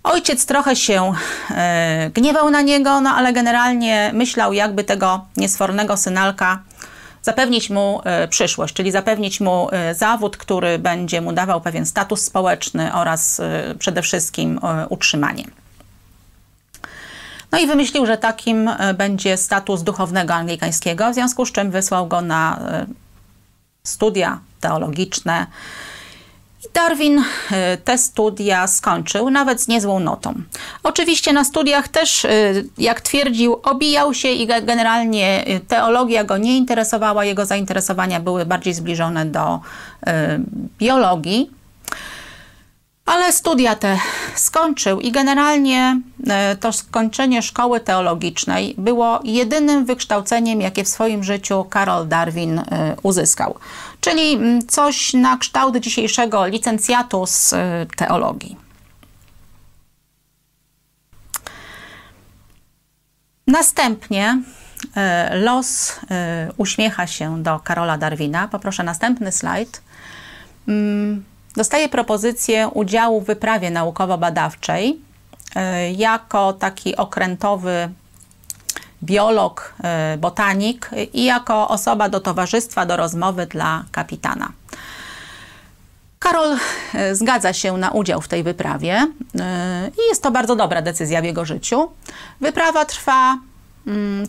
Ojciec 0.07 0.45
trochę 0.45 0.75
się 0.75 1.13
gniewał 2.13 2.49
na 2.49 2.61
niego, 2.61 3.01
no 3.01 3.09
ale 3.09 3.33
generalnie 3.33 4.11
myślał, 4.13 4.53
jakby 4.53 4.83
tego 4.83 5.25
niesfornego 5.37 5.97
synalka 5.97 6.59
zapewnić 7.21 7.69
mu 7.69 8.01
przyszłość, 8.29 8.73
czyli 8.73 8.91
zapewnić 8.91 9.39
mu 9.39 9.69
zawód, 9.95 10.37
który 10.37 10.79
będzie 10.79 11.21
mu 11.21 11.33
dawał 11.33 11.61
pewien 11.61 11.85
status 11.85 12.21
społeczny 12.21 12.93
oraz 12.93 13.41
przede 13.79 14.01
wszystkim 14.01 14.59
utrzymanie. 14.89 15.43
No 17.51 17.59
i 17.59 17.67
wymyślił, 17.67 18.05
że 18.05 18.17
takim 18.17 18.67
e, 18.67 18.93
będzie 18.93 19.37
status 19.37 19.83
duchownego 19.83 20.33
anglikańskiego, 20.33 21.11
w 21.11 21.13
związku 21.13 21.45
z 21.45 21.51
czym 21.51 21.71
wysłał 21.71 22.07
go 22.07 22.21
na 22.21 22.59
e, 22.59 22.85
studia 23.83 24.39
teologiczne. 24.61 25.47
Darwin 26.74 27.24
te 27.83 27.97
studia 27.97 28.67
skończył 28.67 29.29
nawet 29.29 29.62
z 29.62 29.67
niezłą 29.67 30.00
notą. 30.00 30.33
Oczywiście 30.83 31.33
na 31.33 31.43
studiach 31.43 31.88
też, 31.88 32.27
jak 32.77 33.01
twierdził, 33.01 33.59
obijał 33.63 34.13
się 34.13 34.29
i 34.29 34.47
generalnie 34.47 35.45
teologia 35.67 36.24
go 36.24 36.38
nie 36.38 36.57
interesowała, 36.57 37.25
jego 37.25 37.45
zainteresowania 37.45 38.19
były 38.19 38.45
bardziej 38.45 38.74
zbliżone 38.74 39.25
do 39.25 39.59
biologii. 40.79 41.56
Ale 43.07 43.33
studia 43.33 43.75
te 43.75 43.99
skończył 44.35 44.99
i 44.99 45.11
generalnie 45.11 46.01
e, 46.27 46.55
to 46.55 46.73
skończenie 46.73 47.41
szkoły 47.41 47.79
teologicznej 47.79 48.75
było 48.77 49.19
jedynym 49.23 49.85
wykształceniem, 49.85 50.61
jakie 50.61 50.83
w 50.83 50.87
swoim 50.87 51.23
życiu 51.23 51.65
Karol 51.69 52.07
Darwin 52.07 52.59
e, 52.59 52.63
uzyskał. 53.03 53.55
Czyli 54.01 54.33
mm, 54.33 54.67
coś 54.67 55.13
na 55.13 55.37
kształt 55.37 55.77
dzisiejszego 55.77 56.47
licencjatu 56.47 57.25
z 57.25 57.53
e, 57.53 57.85
teologii. 57.95 58.57
Następnie 63.47 64.41
los 65.31 65.99
uśmiecha 66.57 67.07
się 67.07 67.43
do 67.43 67.59
Karola 67.59 67.97
Darwina. 67.97 68.47
Poproszę 68.47 68.83
następny 68.83 69.31
slajd. 69.31 69.81
Dostaje 71.57 71.89
propozycję 71.89 72.67
udziału 72.67 73.21
w 73.21 73.25
wyprawie 73.25 73.71
naukowo-badawczej 73.71 74.99
e, 75.55 75.91
jako 75.91 76.53
taki 76.53 76.95
okrętowy 76.95 77.89
biolog, 79.03 79.73
e, 79.83 80.17
botanik 80.17 80.89
i 81.13 81.23
jako 81.23 81.67
osoba 81.67 82.09
do 82.09 82.19
towarzystwa, 82.19 82.85
do 82.85 82.97
rozmowy 82.97 83.45
dla 83.45 83.83
kapitana. 83.91 84.51
Karol 86.19 86.57
e, 86.93 87.15
zgadza 87.15 87.53
się 87.53 87.77
na 87.77 87.91
udział 87.91 88.21
w 88.21 88.27
tej 88.27 88.43
wyprawie 88.43 89.07
i 89.97 90.09
jest 90.09 90.23
to 90.23 90.31
bardzo 90.31 90.55
dobra 90.55 90.81
decyzja 90.81 91.21
w 91.21 91.25
jego 91.25 91.45
życiu. 91.45 91.91
Wyprawa 92.41 92.85
trwa, 92.85 93.37
mm, 93.87 94.27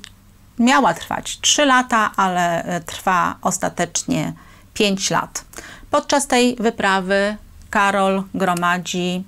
miała 0.59 0.95
trwać 0.95 1.39
3 1.41 1.65
lata, 1.65 2.11
ale 2.17 2.65
trwa 2.87 3.35
ostatecznie 3.43 4.33
5 4.75 5.11
lat. 5.11 5.45
Podczas 5.91 6.27
tej 6.27 6.57
wyprawy 6.57 7.37
Karol 7.71 8.23
gromadzi 8.35 9.25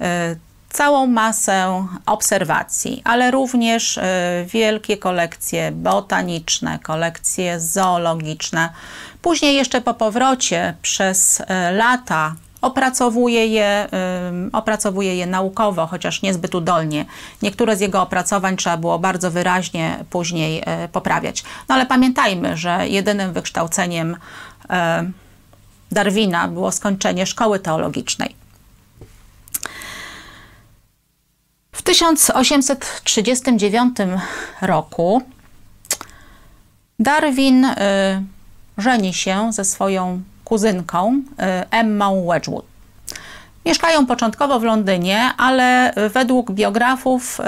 y, 0.00 0.04
całą 0.68 1.06
masę 1.06 1.86
obserwacji, 2.06 3.02
ale 3.04 3.30
również 3.30 3.96
y, 3.96 4.02
wielkie 4.46 4.96
kolekcje 4.96 5.72
botaniczne, 5.72 6.78
kolekcje 6.78 7.60
zoologiczne. 7.60 8.70
Później 9.22 9.56
jeszcze 9.56 9.80
po 9.80 9.94
powrocie 9.94 10.74
przez 10.82 11.40
y, 11.40 11.44
lata 11.72 12.34
opracowuje 12.62 13.46
je, 13.46 13.88
opracowuje 14.52 15.16
je 15.16 15.26
naukowo, 15.26 15.86
chociaż 15.86 16.22
niezbyt 16.22 16.54
udolnie. 16.54 17.04
Niektóre 17.42 17.76
z 17.76 17.80
jego 17.80 18.02
opracowań 18.02 18.56
trzeba 18.56 18.76
było 18.76 18.98
bardzo 18.98 19.30
wyraźnie 19.30 20.04
później 20.10 20.62
poprawiać. 20.92 21.44
No 21.68 21.74
ale 21.74 21.86
pamiętajmy, 21.86 22.56
że 22.56 22.88
jedynym 22.88 23.32
wykształceniem 23.32 24.16
Darwina 25.92 26.48
było 26.48 26.72
skończenie 26.72 27.26
szkoły 27.26 27.58
teologicznej. 27.58 28.36
W 31.72 31.82
1839 31.82 33.96
roku 34.62 35.22
Darwin 36.98 37.64
y, 37.64 37.76
żeni 38.78 39.14
się 39.14 39.52
ze 39.52 39.64
swoją 39.64 40.22
kuzynką 40.44 41.12
y, 41.12 41.22
Wedgwood. 42.26 42.64
Mieszkają 43.66 44.06
początkowo 44.06 44.60
w 44.60 44.62
Londynie, 44.62 45.30
ale 45.36 45.94
według 46.14 46.52
biografów 46.52 47.40
y, 47.40 47.44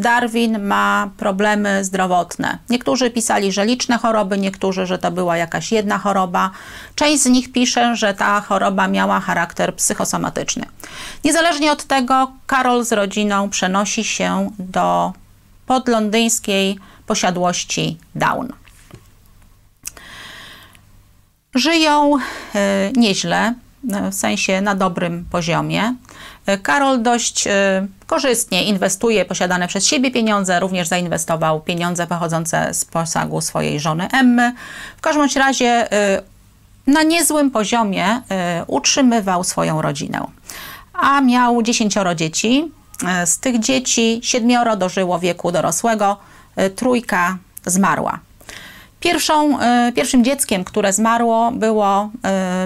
Darwin 0.00 0.58
ma 0.58 1.10
problemy 1.16 1.84
zdrowotne. 1.84 2.58
Niektórzy 2.70 3.10
pisali, 3.10 3.52
że 3.52 3.66
liczne 3.66 3.98
choroby, 3.98 4.38
niektórzy, 4.38 4.86
że 4.86 4.98
to 4.98 5.10
była 5.10 5.36
jakaś 5.36 5.72
jedna 5.72 5.98
choroba. 5.98 6.50
Część 6.94 7.22
z 7.22 7.26
nich 7.26 7.52
pisze, 7.52 7.96
że 7.96 8.14
ta 8.14 8.40
choroba 8.40 8.88
miała 8.88 9.20
charakter 9.20 9.74
psychosomatyczny. 9.74 10.66
Niezależnie 11.24 11.72
od 11.72 11.84
tego, 11.84 12.32
Karol 12.46 12.84
z 12.84 12.92
rodziną 12.92 13.50
przenosi 13.50 14.04
się 14.04 14.50
do 14.58 15.12
podlondyńskiej 15.66 16.78
posiadłości 17.06 17.98
Down. 18.14 18.52
Żyją 21.54 22.16
y, 22.16 22.20
nieźle, 22.96 23.54
w 24.10 24.14
sensie 24.14 24.60
na 24.60 24.74
dobrym 24.74 25.24
poziomie. 25.30 25.94
Karol 26.62 27.02
dość 27.02 27.46
e, 27.46 27.86
korzystnie 28.10 28.64
inwestuje 28.64 29.24
posiadane 29.24 29.68
przez 29.68 29.86
siebie 29.86 30.10
pieniądze, 30.10 30.60
również 30.60 30.88
zainwestował 30.88 31.60
pieniądze 31.60 32.06
pochodzące 32.06 32.74
z 32.74 32.84
posagu 32.84 33.40
swojej 33.40 33.80
żony 33.80 34.08
Emmy. 34.12 34.54
W 34.96 35.00
każdym 35.00 35.42
razie 35.42 35.92
e, 35.92 36.22
na 36.86 37.02
niezłym 37.02 37.50
poziomie 37.50 38.06
e, 38.06 38.64
utrzymywał 38.66 39.44
swoją 39.44 39.82
rodzinę. 39.82 40.26
A 40.92 41.20
miał 41.20 41.62
dziesięcioro 41.62 42.14
dzieci. 42.14 42.72
Z 43.24 43.38
tych 43.38 43.58
dzieci 43.58 44.20
siedmioro 44.22 44.76
dożyło 44.76 45.18
wieku 45.18 45.52
dorosłego, 45.52 46.16
trójka 46.76 47.38
zmarła. 47.66 48.18
Pierwszą, 49.00 49.58
pierwszym 49.94 50.24
dzieckiem, 50.24 50.64
które 50.64 50.92
zmarło, 50.92 51.52
było 51.52 52.10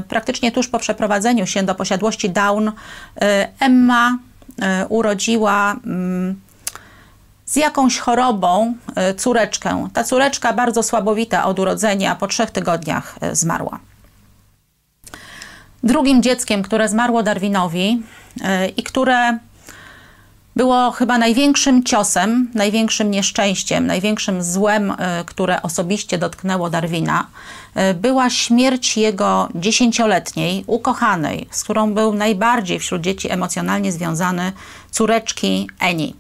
praktycznie 0.09 0.53
tuż 0.53 0.69
po 0.69 0.79
przeprowadzeniu 0.79 1.47
się 1.47 1.63
do 1.63 1.75
posiadłości 1.75 2.31
Down. 2.31 2.73
Emma 3.61 4.19
urodziła 4.89 5.73
mm, 5.73 6.41
z 7.47 7.57
jakąś 7.57 7.99
chorobą 7.99 8.75
córeczkę. 9.17 9.89
Ta 9.93 10.05
córeczka, 10.05 10.53
bardzo 10.53 10.83
słabowita 10.83 11.45
od 11.45 11.59
urodzenia, 11.59 12.15
po 12.15 12.27
trzech 12.27 12.51
tygodniach 12.51 13.19
zmarła. 13.33 13.79
Drugim 15.83 16.23
dzieckiem, 16.23 16.63
które 16.63 16.89
zmarło 16.89 17.23
Darwinowi 17.23 18.03
i 18.77 18.83
które 18.83 19.39
było 20.57 20.91
chyba 20.91 21.19
największym 21.19 21.85
ciosem, 21.85 22.51
największym 22.55 23.11
nieszczęściem, 23.11 23.87
największym 23.87 24.43
złem, 24.43 24.91
e, 24.91 24.97
które 25.27 25.63
osobiście 25.63 26.19
dotknęło 26.19 26.71
Darwina, 26.71 27.27
e, 27.75 27.95
była 27.95 28.31
śmierć 28.31 28.97
jego 28.97 29.49
dziesięcioletniej, 29.55 30.65
ukochanej, 30.67 31.47
z 31.51 31.65
którą 31.65 31.95
był 31.95 32.15
najbardziej 32.15 32.79
wśród 32.79 33.03
dzieci 33.03 33.31
emocjonalnie 33.31 33.93
związany, 33.93 34.53
córeczki 34.91 35.69
Eni. 35.81 36.15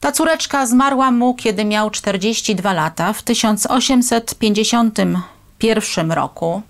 Ta 0.00 0.12
córeczka 0.12 0.66
zmarła 0.66 1.10
mu, 1.10 1.34
kiedy 1.34 1.64
miał 1.64 1.90
42 1.90 2.72
lata, 2.72 3.12
w 3.12 3.22
1851 3.22 6.12
roku 6.12 6.62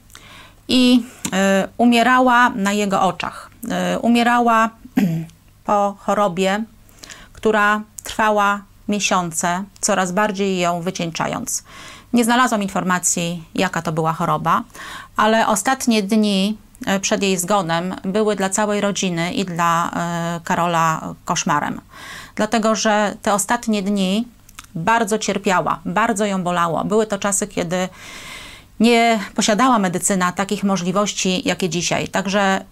i 0.69 1.03
y, 1.27 1.31
umierała 1.79 2.51
na 2.51 2.73
jego 2.73 3.03
oczach. 3.03 3.51
Y, 3.95 3.99
umierała 3.99 4.71
po 5.67 5.97
chorobie, 5.99 6.65
która 7.33 7.81
trwała 8.05 8.61
miesiące, 8.89 9.65
coraz 9.81 10.13
bardziej 10.13 10.59
ją 10.59 10.81
wycieńczając. 10.83 11.65
Nie 12.13 12.25
znalazłam 12.25 12.63
informacji, 12.63 13.45
jaka 13.55 13.83
to 13.83 13.93
była 13.93 14.13
choroba, 14.13 14.63
ale 15.17 15.47
ostatnie 15.47 16.03
dni 16.03 16.59
e, 16.87 17.01
przed 17.01 17.23
jej 17.23 17.39
zgonem 17.39 17.95
były 18.05 18.37
dla 18.37 18.51
całej 18.51 18.81
rodziny 18.81 19.33
i 19.33 19.45
dla 19.45 19.91
e, 19.91 20.41
Karola 20.45 21.15
koszmarem. 21.25 21.81
Dlatego, 22.35 22.75
że 22.75 23.17
te 23.23 23.35
ostatnie 23.35 23.83
dni 23.83 24.29
bardzo 24.75 25.19
cierpiała, 25.19 25.81
bardzo 25.85 26.27
ją 26.27 26.43
bolało. 26.43 26.85
Były 26.85 27.07
to 27.07 27.19
czasy, 27.19 27.47
kiedy 27.47 27.89
nie 28.81 29.21
posiadała 29.35 29.79
medycyna 29.79 30.33
takich 30.33 30.65
możliwości, 30.65 31.49
jakie 31.49 31.69
dzisiaj. 31.69 32.09
Także 32.09 32.65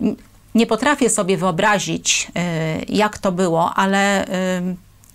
yy, 0.00 0.16
nie 0.54 0.66
potrafię 0.66 1.10
sobie 1.10 1.36
wyobrazić, 1.36 2.32
y, 2.80 2.84
jak 2.88 3.18
to 3.18 3.32
było, 3.32 3.74
ale 3.74 4.24
y, 4.24 4.28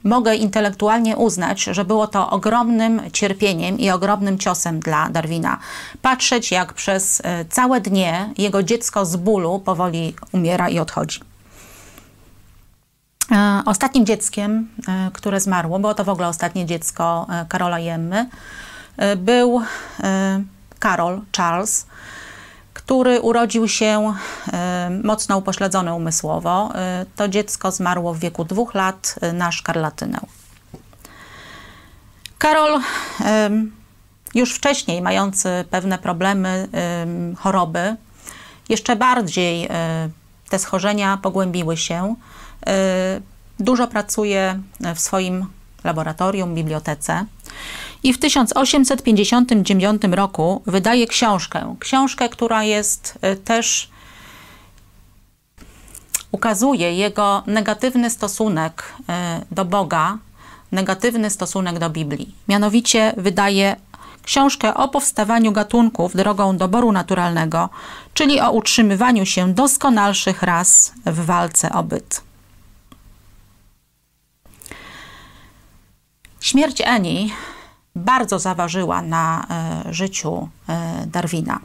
mogę 0.04 0.36
intelektualnie 0.36 1.18
uznać, 1.18 1.64
że 1.64 1.86
było 1.86 2.08
to 2.08 2.30
ogromnym 2.30 3.02
cierpieniem 3.14 3.80
i 3.80 3.90
ogromnym 3.90 4.38
ciosem 4.38 4.80
dla 4.80 5.10
Darwina. 5.10 5.60
Patrzeć, 6.02 6.52
jak 6.52 6.74
przez 6.74 7.20
y, 7.20 7.24
całe 7.50 7.82
dnie 7.82 8.34
jego 8.38 8.64
dziecko 8.64 9.06
z 9.06 9.16
bólu 9.16 9.60
powoli 9.60 10.16
umiera 10.32 10.70
i 10.70 10.80
odchodzi. 10.80 11.20
Ostatnim 13.66 14.06
dzieckiem, 14.06 14.70
które 15.14 15.40
zmarło, 15.40 15.80
było 15.80 15.94
to 15.94 16.04
w 16.04 16.10
ogóle 16.10 16.28
ostatnie 16.28 16.66
dziecko 16.66 17.28
Karola 17.50 17.80
Jemmy, 17.80 18.30
był 19.18 19.62
Karol 20.80 21.22
Charles, 21.38 21.86
który 22.90 23.22
urodził 23.22 23.68
się 23.68 24.14
e, 24.54 24.90
mocno 25.04 25.38
upośledzony 25.38 25.94
umysłowo. 25.94 26.72
E, 26.76 27.06
to 27.16 27.28
dziecko 27.28 27.72
zmarło 27.72 28.14
w 28.14 28.20
wieku 28.20 28.46
dwóch 28.46 28.74
lat 28.74 29.16
e, 29.22 29.34
na 29.34 29.52
szkarlatynę. 29.52 30.20
Karol 32.38 32.80
już 34.36 34.54
wcześniej 34.54 35.02
mający 35.02 35.50
pewne 35.70 35.98
problemy, 35.98 36.68
choroby, 37.38 37.96
jeszcze 38.70 38.96
bardziej 38.96 39.70
te 40.50 40.60
schorzenia 40.60 41.18
pogłębiły 41.18 41.78
się. 41.78 42.16
Dużo 43.60 43.88
pracuje 43.88 44.60
w 44.96 45.00
swoim 45.00 45.46
laboratorium, 45.84 46.56
bibliotece. 46.56 47.26
I 48.04 48.14
w 48.14 48.18
1859 48.18 50.02
roku 50.12 50.62
wydaje 50.66 51.08
książkę. 51.08 51.76
Książkę, 51.80 52.30
która 52.30 52.64
jest 52.64 53.20
y, 53.34 53.36
też 53.36 53.90
ukazuje 56.32 56.94
jego 56.94 57.44
negatywny 57.48 58.10
stosunek 58.10 58.94
do 59.52 59.66
Boga, 59.66 60.18
negatywny 60.72 61.30
stosunek 61.30 61.80
do 61.80 61.90
Biblii. 61.90 62.36
Mianowicie 62.48 63.14
wydaje 63.18 63.76
książkę 64.24 64.74
o 64.74 64.88
powstawaniu 64.88 65.52
gatunków 65.52 66.16
drogą 66.16 66.58
doboru 66.58 66.92
naturalnego, 66.92 67.70
czyli 68.14 68.42
o 68.42 68.52
utrzymywaniu 68.52 69.26
się 69.26 69.54
doskonalszych 69.54 70.44
ras 70.44 70.94
w 71.06 71.26
walce 71.26 71.74
o 71.74 71.84
byt. 71.84 72.22
Śmierć 76.40 76.82
Eni 76.86 77.34
bardzo 77.96 78.40
zaważyła 78.40 79.02
na 79.02 79.48
e, 79.50 79.94
życiu 79.94 80.50
e, 80.70 81.06
Darwina. 81.08 81.60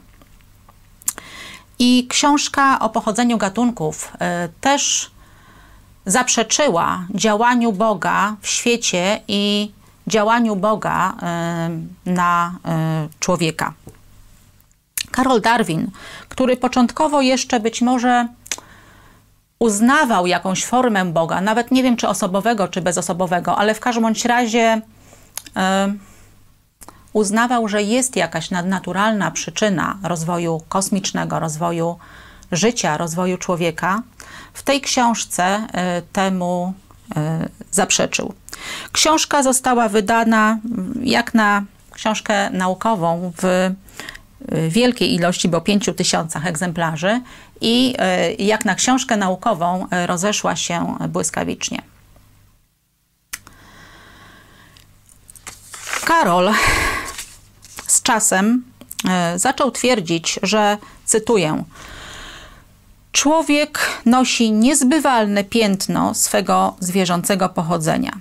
I 1.79 2.07
książka 2.09 2.79
o 2.79 2.89
pochodzeniu 2.89 3.37
gatunków 3.37 4.11
e, 4.19 4.49
też 4.61 5.11
zaprzeczyła 6.05 7.05
działaniu 7.15 7.71
Boga 7.71 8.35
w 8.41 8.47
świecie 8.47 9.21
i 9.27 9.71
działaniu 10.07 10.55
Boga 10.55 11.13
na 12.05 12.55
człowieka. 13.19 13.73
Karol 15.11 15.41
Darwin, 15.41 15.91
który 16.29 16.57
początkowo 16.57 17.21
jeszcze 17.21 17.59
być 17.59 17.81
może 17.81 18.27
uznawał 19.59 20.27
jakąś 20.27 20.65
formę 20.65 21.05
Boga, 21.05 21.41
nawet 21.41 21.71
nie 21.71 21.83
wiem 21.83 21.97
czy 21.97 22.07
osobowego, 22.07 22.67
czy 22.67 22.81
bezosobowego, 22.81 23.57
ale 23.57 23.73
w 23.73 23.79
każdym 23.79 24.03
bądź 24.03 24.25
razie 24.25 24.81
uznawał, 27.15 27.67
że 27.67 27.83
jest 27.83 28.15
jakaś 28.15 28.51
nadnaturalna 28.51 29.31
przyczyna 29.31 29.97
rozwoju 30.03 30.61
kosmicznego, 30.69 31.39
rozwoju 31.39 31.97
życia, 32.51 32.97
rozwoju 32.97 33.37
człowieka, 33.37 34.01
w 34.53 34.63
tej 34.63 34.81
książce 34.81 35.67
temu 36.13 36.73
zaprzeczył. 37.71 38.33
Książka 38.91 39.43
została 39.43 39.89
wydana 39.89 40.57
jak 41.01 41.33
na 41.33 41.63
książkę 41.91 42.49
naukową 42.49 43.31
w 43.41 43.71
wielkiej 44.69 45.13
ilości, 45.13 45.49
bo 45.49 45.61
5 45.61 45.89
tysiącach 45.97 46.47
egzemplarzy 46.47 47.21
i 47.61 47.95
jak 48.39 48.65
na 48.65 48.75
książkę 48.75 49.17
naukową 49.17 49.87
rozeszła 50.05 50.55
się 50.55 50.97
błyskawicznie. 51.09 51.81
Karol 56.05 56.53
z 57.87 58.01
czasem 58.01 58.63
e, 59.09 59.39
zaczął 59.39 59.71
twierdzić, 59.71 60.39
że 60.43 60.77
cytuję: 61.05 61.63
Człowiek 63.11 63.79
nosi 64.05 64.51
niezbywalne 64.51 65.43
piętno 65.43 66.13
swego 66.13 66.75
zwierzęcego 66.79 67.49
pochodzenia 67.49 68.11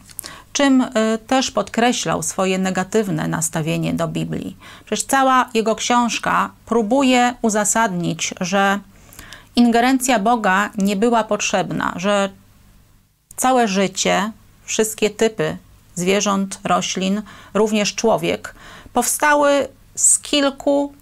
czym 0.54 0.80
y, 0.80 0.88
też 1.26 1.50
podkreślał 1.50 2.22
swoje 2.22 2.58
negatywne 2.58 3.28
nastawienie 3.28 3.94
do 3.94 4.08
Biblii. 4.08 4.56
Przecież 4.84 5.04
cała 5.04 5.50
jego 5.54 5.74
książka 5.74 6.50
próbuje 6.66 7.34
uzasadnić, 7.42 8.34
że 8.40 8.78
ingerencja 9.56 10.18
Boga 10.18 10.70
nie 10.78 10.96
była 10.96 11.24
potrzebna, 11.24 11.92
że 11.96 12.30
całe 13.36 13.68
życie, 13.68 14.32
wszystkie 14.64 15.10
typy 15.10 15.56
zwierząt, 15.94 16.60
roślin, 16.64 17.22
również 17.54 17.94
człowiek, 17.94 18.54
powstały 18.94 19.68
z 19.94 20.18
kilku 20.18 20.94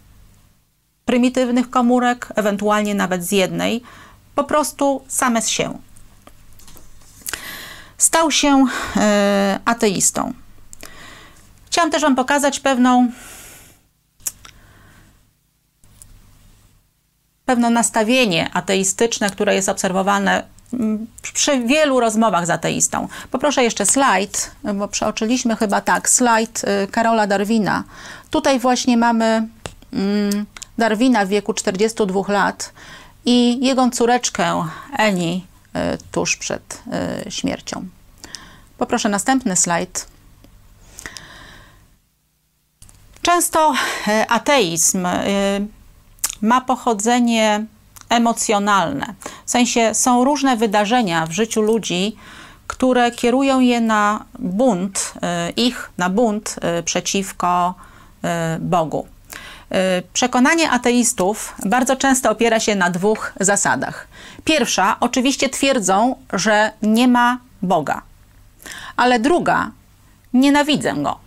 prymitywnych 1.05 1.71
komórek, 1.71 2.29
ewentualnie 2.35 2.95
nawet 2.95 3.25
z 3.25 3.33
jednej, 3.33 3.83
po 4.35 4.45
prostu 4.45 5.05
same 5.09 5.43
z 5.43 5.49
się 5.49 5.79
stał 8.03 8.31
się 8.31 8.67
e, 8.97 9.61
ateistą. 9.65 10.33
Chciałam 11.67 11.91
też 11.91 12.03
Wam 12.03 12.17
pokazać 12.17 12.61
pewną 12.61 13.13
pewne 17.45 17.71
nastawienie 17.71 18.51
ateistyczne, 18.53 19.31
które 19.31 19.55
jest 19.55 19.69
obserwowane 19.69 20.47
przy 21.33 21.61
wielu 21.61 22.01
rozmowach 22.01 22.47
z 22.47 22.51
ateistą. 22.51 23.09
Poproszę 23.31 23.63
jeszcze 23.63 23.87
slajd, 23.87 24.51
bo 24.75 24.89
przeoczyliśmy 24.89 25.57
chyba 25.57 25.81
tak, 25.81 26.09
slajd 26.09 26.63
y, 26.65 26.89
Karola 26.91 27.27
Darwina. 27.27 27.85
Tutaj 28.31 28.61
właśnie 28.61 28.97
mamy 28.97 29.49
mm, 29.93 30.47
Darwina 30.79 31.27
w 31.27 31.29
wieku 31.29 31.55
42 31.55 32.33
lat 32.33 32.73
i 33.25 33.67
jego 33.67 33.91
córeczkę 33.91 34.65
Eni 34.99 35.53
E, 35.75 35.99
tuż 36.13 36.37
przed 36.37 36.83
e, 36.93 37.31
śmiercią. 37.31 37.89
Poproszę 38.79 39.09
następny 39.09 39.57
slajd. 39.57 40.07
Często 43.23 43.75
ateizm 44.29 45.07
ma 46.43 46.61
pochodzenie 46.61 47.67
emocjonalne. 48.13 49.15
W 49.47 49.51
sensie 49.51 49.95
są 49.95 50.25
różne 50.25 50.57
wydarzenia 50.57 51.27
w 51.27 51.33
życiu 51.33 51.63
ludzi, 51.63 52.17
które 52.67 53.11
kierują 53.11 53.61
je 53.61 53.81
na 53.81 54.25
bunt, 54.39 55.15
ich 55.57 55.91
na 55.99 56.11
bunt 56.11 56.57
przeciwko 56.85 57.75
Bogu. 58.61 59.07
Przekonanie 60.13 60.71
ateistów 60.71 61.55
bardzo 61.65 61.97
często 61.97 62.31
opiera 62.31 62.61
się 62.61 62.75
na 62.75 62.91
dwóch 62.91 63.33
zasadach. 63.41 64.09
Pierwsza, 64.45 64.97
oczywiście 65.01 65.49
twierdzą, 65.49 66.17
że 66.33 66.71
nie 66.83 67.09
ma 67.09 67.39
Boga, 67.63 68.03
ale 68.97 69.19
druga, 69.19 69.71
nienawidzę 70.33 70.95
go. 70.95 71.19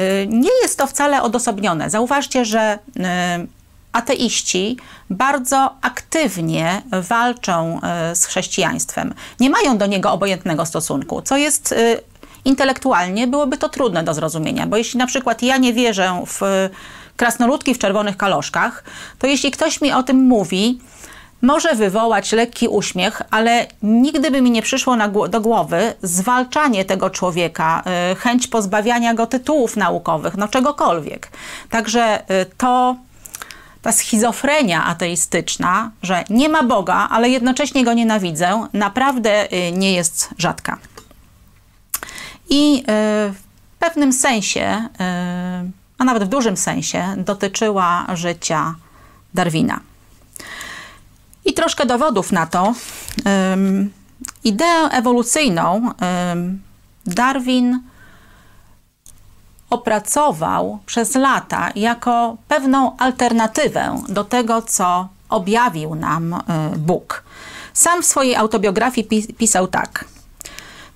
Y, 0.00 0.26
nie 0.30 0.50
jest 0.62 0.78
to 0.78 0.86
wcale 0.86 1.22
odosobnione. 1.22 1.90
Zauważcie, 1.90 2.44
że 2.44 2.78
y, 2.96 3.00
ateiści 3.92 4.76
bardzo 5.10 5.74
aktywnie 5.82 6.82
walczą 6.92 7.80
y, 8.12 8.16
z 8.16 8.26
chrześcijaństwem. 8.26 9.14
Nie 9.40 9.50
mają 9.50 9.78
do 9.78 9.86
niego 9.86 10.12
obojętnego 10.12 10.66
stosunku, 10.66 11.22
co 11.22 11.36
jest 11.36 11.74
intelektualnie 12.44 13.26
byłoby 13.26 13.58
to 13.58 13.68
trudne 13.68 14.02
do 14.02 14.14
zrozumienia, 14.14 14.66
bo 14.66 14.76
jeśli 14.76 14.98
na 14.98 15.06
przykład 15.06 15.42
ja 15.42 15.56
nie 15.56 15.72
wierzę 15.72 16.24
w 16.26 16.40
krasnoludki 17.16 17.74
w 17.74 17.78
czerwonych 17.78 18.16
kaloszkach, 18.16 18.84
to 19.18 19.26
jeśli 19.26 19.50
ktoś 19.50 19.80
mi 19.80 19.92
o 19.92 20.02
tym 20.02 20.16
mówi, 20.16 20.80
może 21.42 21.74
wywołać 21.74 22.32
lekki 22.32 22.68
uśmiech, 22.68 23.22
ale 23.30 23.66
nigdy 23.82 24.30
by 24.30 24.42
mi 24.42 24.50
nie 24.50 24.62
przyszło 24.62 24.96
do 25.28 25.40
głowy 25.40 25.94
zwalczanie 26.02 26.84
tego 26.84 27.10
człowieka, 27.10 27.82
chęć 28.18 28.46
pozbawiania 28.46 29.14
go 29.14 29.26
tytułów 29.26 29.76
naukowych, 29.76 30.36
no 30.36 30.48
czegokolwiek. 30.48 31.28
Także 31.70 32.22
to 32.58 32.96
ta 33.82 33.92
schizofrenia 33.92 34.84
ateistyczna, 34.84 35.90
że 36.02 36.24
nie 36.30 36.48
ma 36.48 36.62
Boga, 36.62 37.08
ale 37.10 37.28
jednocześnie 37.28 37.84
go 37.84 37.92
nienawidzę, 37.92 38.66
naprawdę 38.72 39.52
y, 39.52 39.72
nie 39.72 39.92
jest 39.92 40.28
rzadka. 40.38 40.78
I 42.52 42.84
w 43.32 43.36
pewnym 43.78 44.12
sensie, 44.12 44.88
a 45.98 46.04
nawet 46.04 46.24
w 46.24 46.28
dużym 46.28 46.56
sensie, 46.56 47.14
dotyczyła 47.16 48.06
życia 48.14 48.74
Darwina. 49.34 49.80
I 51.44 51.54
troszkę 51.54 51.86
dowodów 51.86 52.32
na 52.32 52.46
to. 52.46 52.74
Ideę 54.44 54.88
ewolucyjną 54.90 55.90
Darwin 57.06 57.80
opracował 59.70 60.78
przez 60.86 61.14
lata 61.14 61.70
jako 61.74 62.36
pewną 62.48 62.96
alternatywę 62.96 64.02
do 64.08 64.24
tego, 64.24 64.62
co 64.62 65.08
objawił 65.28 65.94
nam 65.94 66.34
y, 66.34 66.38
Bóg. 66.78 67.22
Sam 67.72 68.02
w 68.02 68.06
swojej 68.06 68.36
autobiografii 68.36 69.08
pisał 69.38 69.66
tak– 69.66 70.04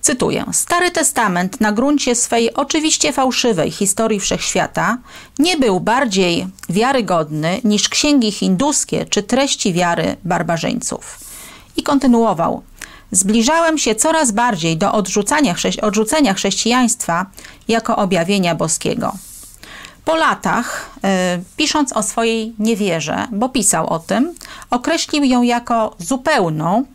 Cytuję: 0.05 0.45
Stary 0.51 0.91
Testament 0.91 1.61
na 1.61 1.71
gruncie 1.71 2.15
swej 2.15 2.53
oczywiście 2.53 3.13
fałszywej 3.13 3.71
historii 3.71 4.19
wszechświata 4.19 4.97
nie 5.39 5.57
był 5.57 5.79
bardziej 5.79 6.47
wiarygodny 6.69 7.61
niż 7.63 7.89
księgi 7.89 8.31
hinduskie 8.31 9.05
czy 9.05 9.23
treści 9.23 9.73
wiary 9.73 10.15
barbarzyńców. 10.23 11.19
I 11.77 11.83
kontynuował: 11.83 12.61
Zbliżałem 13.11 13.77
się 13.77 13.95
coraz 13.95 14.31
bardziej 14.31 14.77
do 14.77 14.93
odrzucania, 14.93 15.55
odrzucenia 15.81 16.33
chrześcijaństwa 16.33 17.25
jako 17.67 17.95
objawienia 17.95 18.55
boskiego. 18.55 19.13
Po 20.05 20.15
latach, 20.15 20.89
y, 20.97 20.99
pisząc 21.57 21.93
o 21.93 22.03
swojej 22.03 22.53
niewierze, 22.59 23.27
bo 23.31 23.49
pisał 23.49 23.87
o 23.87 23.99
tym, 23.99 24.33
określił 24.69 25.23
ją 25.23 25.41
jako 25.41 25.95
zupełną 25.99 26.85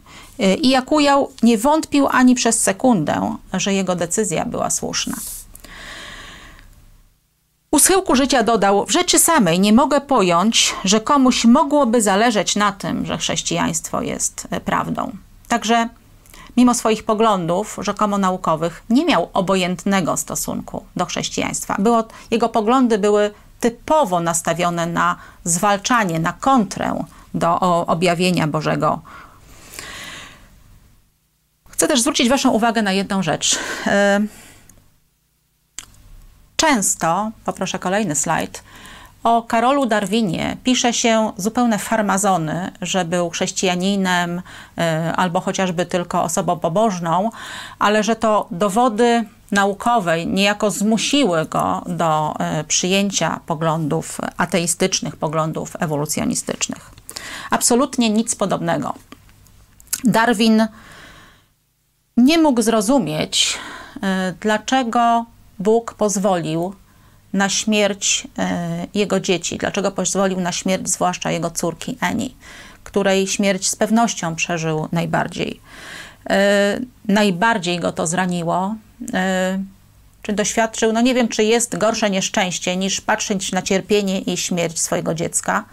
y, 0.41 0.55
i 0.55 0.69
jak 0.69 0.93
ujął, 0.93 1.33
nie 1.43 1.59
wątpił 1.59 2.09
ani 2.11 2.35
przez 2.35 2.63
sekundę, 2.63 3.37
że 3.53 3.75
jego 3.75 3.97
decyzja 3.97 4.45
była 4.45 4.71
słuszna. 4.71 5.17
U 7.71 7.79
schyłku 7.79 8.17
życia 8.17 8.43
dodał: 8.43 8.87
W 8.87 8.91
rzeczy 8.91 9.19
samej 9.19 9.61
nie 9.61 9.73
mogę 9.73 10.01
pojąć, 10.01 10.75
że 10.85 11.01
komuś 11.01 11.45
mogłoby 11.45 12.03
zależeć 12.03 12.57
na 12.57 12.73
tym, 12.73 13.07
że 13.07 13.19
chrześcijaństwo 13.19 14.03
jest 14.03 14.47
e, 14.51 14.61
prawdą. 14.61 15.13
Także, 15.49 15.89
mimo 16.57 16.75
swoich 16.75 17.05
poglądów 17.05 17.79
rzekomo 17.81 18.19
naukowych, 18.19 18.83
nie 18.91 19.05
miał 19.05 19.31
obojętnego 19.33 20.17
stosunku 20.17 20.85
do 20.97 21.07
chrześcijaństwa. 21.07 21.77
Było, 21.79 22.05
jego 22.31 22.49
poglądy 22.49 22.99
były 22.99 23.31
typowo 23.61 24.21
nastawione 24.21 24.87
na 24.87 25.17
zwalczanie, 25.45 26.19
na 26.19 26.33
kontrę 26.33 27.05
do 27.35 27.61
objawienia 27.87 28.47
Bożego. 28.47 29.01
Chcę 31.69 31.89
też 31.89 32.01
zwrócić 32.01 32.29
Waszą 32.29 32.51
uwagę 32.51 32.83
na 32.83 32.93
jedną 32.93 33.23
rzecz. 33.23 33.59
E, 33.87 34.21
Często, 36.61 37.31
poproszę 37.45 37.79
kolejny 37.79 38.15
slajd, 38.17 38.63
o 39.23 39.43
Karolu 39.43 39.87
Darwinie 39.87 40.57
pisze 40.65 40.93
się 40.93 41.33
zupełne 41.37 41.79
farmazony, 41.79 42.71
że 42.83 43.05
był 43.05 43.31
chrześcijaninem 43.31 44.39
y, 44.39 44.43
albo 45.17 45.41
chociażby 45.41 45.87
tylko 45.87 46.23
osobą 46.23 46.59
pobożną, 46.59 47.31
ale 47.79 48.03
że 48.03 48.17
to 48.17 48.49
dowody 48.51 49.25
naukowe 49.51 50.27
niejako 50.27 50.71
zmusiły 50.71 51.47
go 51.47 51.83
do 51.87 52.35
y, 52.61 52.65
przyjęcia 52.65 53.41
poglądów 53.47 54.19
ateistycznych, 54.37 55.17
poglądów 55.17 55.77
ewolucjonistycznych. 55.81 56.91
Absolutnie 57.51 58.11
nic 58.11 58.35
podobnego. 58.35 58.95
Darwin 60.05 60.67
nie 62.17 62.39
mógł 62.39 62.63
zrozumieć, 62.63 63.59
y, 63.97 64.01
dlaczego 64.41 65.25
Bóg 65.59 65.95
pozwolił 65.95 66.75
na 67.33 67.49
śmierć 67.49 68.27
e, 68.39 68.87
jego 68.95 69.21
dzieci. 69.21 69.59
Dlaczego 69.59 69.91
pozwolił 69.91 70.41
na 70.41 70.53
śmierć 70.53 70.89
zwłaszcza 70.89 71.31
jego 71.31 71.51
córki 71.51 71.97
Eni, 72.01 72.35
której 72.85 73.27
śmierć 73.27 73.69
z 73.69 73.77
pewnością 73.77 74.35
przeżył 74.35 74.89
najbardziej. 74.93 75.61
E, 76.31 76.81
najbardziej 77.09 77.81
go 77.81 77.93
to 77.93 78.07
zraniło. 78.07 78.75
E, 79.15 79.59
czy 80.23 80.33
doświadczył, 80.33 80.93
no 80.93 81.01
nie 81.01 81.15
wiem, 81.15 81.29
czy 81.29 81.45
jest 81.45 81.79
gorsze 81.79 82.11
nieszczęście 82.11 82.77
niż 82.77 83.01
patrzeć 83.01 83.53
na 83.53 83.63
cierpienie 83.63 84.21
i 84.21 84.37
śmierć 84.37 84.81
swojego 84.81 85.15
dziecka. 85.15 85.65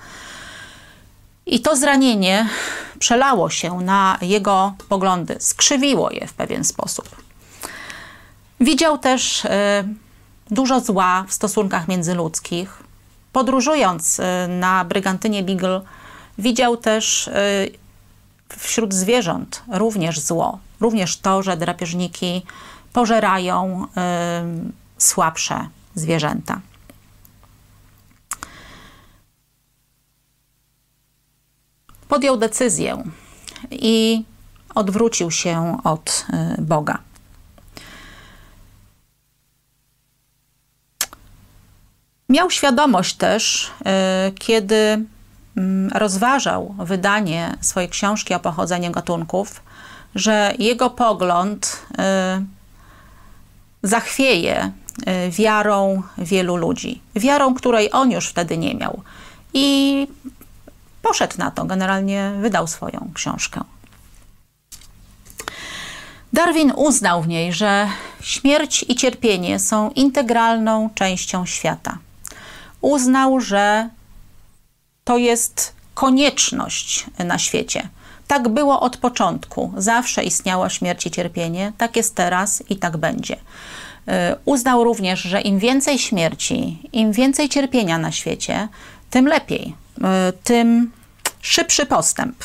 I 1.45 1.59
to 1.59 1.75
zranienie 1.75 2.49
przelało 2.99 3.49
się 3.49 3.81
na 3.81 4.17
jego 4.21 4.73
poglądy, 4.89 5.35
skrzywiło 5.39 6.11
je 6.11 6.27
w 6.27 6.33
pewien 6.33 6.63
sposób. 6.63 7.09
Widział 8.59 8.97
też 8.97 9.47
dużo 10.51 10.79
zła 10.79 11.25
w 11.27 11.33
stosunkach 11.33 11.87
międzyludzkich. 11.87 12.83
Podróżując 13.33 14.19
e, 14.19 14.47
na 14.47 14.85
Brygantynie 14.85 15.43
Beagle, 15.43 15.81
widział 16.37 16.77
też 16.77 17.27
e, 17.27 17.33
wśród 18.49 18.93
zwierząt 18.93 19.63
również 19.71 20.19
zło. 20.19 20.59
Również 20.79 21.17
to, 21.17 21.43
że 21.43 21.57
drapieżniki 21.57 22.45
pożerają 22.93 23.85
słabsze 24.97 25.67
zwierzęta. 25.95 26.61
Podjął 32.07 32.37
decyzję 32.37 33.03
i 33.71 34.23
odwrócił 34.75 35.31
się 35.31 35.77
od 35.83 36.25
Boga. 36.57 37.06
Miał 42.29 42.49
świadomość 42.51 43.15
też, 43.15 43.71
y, 44.27 44.31
kiedy 44.31 45.05
mm, 45.57 45.89
rozważał 45.93 46.75
wydanie 46.79 47.57
swojej 47.61 47.89
książki 47.89 48.33
o 48.33 48.39
pochodzeniu 48.39 48.91
gatunków, 48.91 49.61
że 50.15 50.53
jego 50.59 50.89
pogląd 50.89 51.85
y, 51.91 51.97
zachwieje 53.83 54.71
y, 55.27 55.31
wiarą 55.31 56.03
wielu 56.17 56.55
ludzi. 56.55 57.01
Wiarą, 57.15 57.53
której 57.53 57.89
on 57.91 58.11
już 58.11 58.27
wtedy 58.27 58.57
nie 58.57 58.75
miał. 58.75 59.01
I 59.53 60.07
poszedł 61.01 61.37
na 61.37 61.51
to, 61.51 61.65
generalnie 61.65 62.31
wydał 62.41 62.67
swoją 62.67 63.11
książkę. 63.13 63.63
Darwin 66.33 66.73
uznał 66.75 67.21
w 67.21 67.27
niej, 67.27 67.53
że 67.53 67.87
śmierć 68.21 68.85
i 68.87 68.95
cierpienie 68.95 69.59
są 69.59 69.91
integralną 69.91 70.89
częścią 70.95 71.45
świata 71.45 71.97
uznał, 72.87 73.39
że 73.39 73.89
to 75.03 75.17
jest 75.17 75.73
konieczność 75.93 77.05
na 77.19 77.37
świecie. 77.37 77.89
Tak 78.27 78.49
było 78.49 78.79
od 78.79 78.97
początku. 78.97 79.73
Zawsze 79.77 80.23
istniała 80.23 80.69
śmierć 80.69 81.05
i 81.05 81.11
cierpienie, 81.11 81.73
tak 81.77 81.95
jest 81.95 82.15
teraz 82.15 82.63
i 82.69 82.75
tak 82.75 82.97
będzie. 82.97 83.35
Y, 83.35 83.39
uznał 84.45 84.83
również, 84.83 85.21
że 85.21 85.41
im 85.41 85.59
więcej 85.59 85.99
śmierci, 85.99 86.89
im 86.93 87.11
więcej 87.11 87.49
cierpienia 87.49 87.97
na 87.97 88.11
świecie, 88.11 88.67
tym 89.09 89.27
lepiej, 89.27 89.75
y, 89.97 90.01
tym 90.43 90.91
szybszy 91.41 91.85
postęp. 91.85 92.35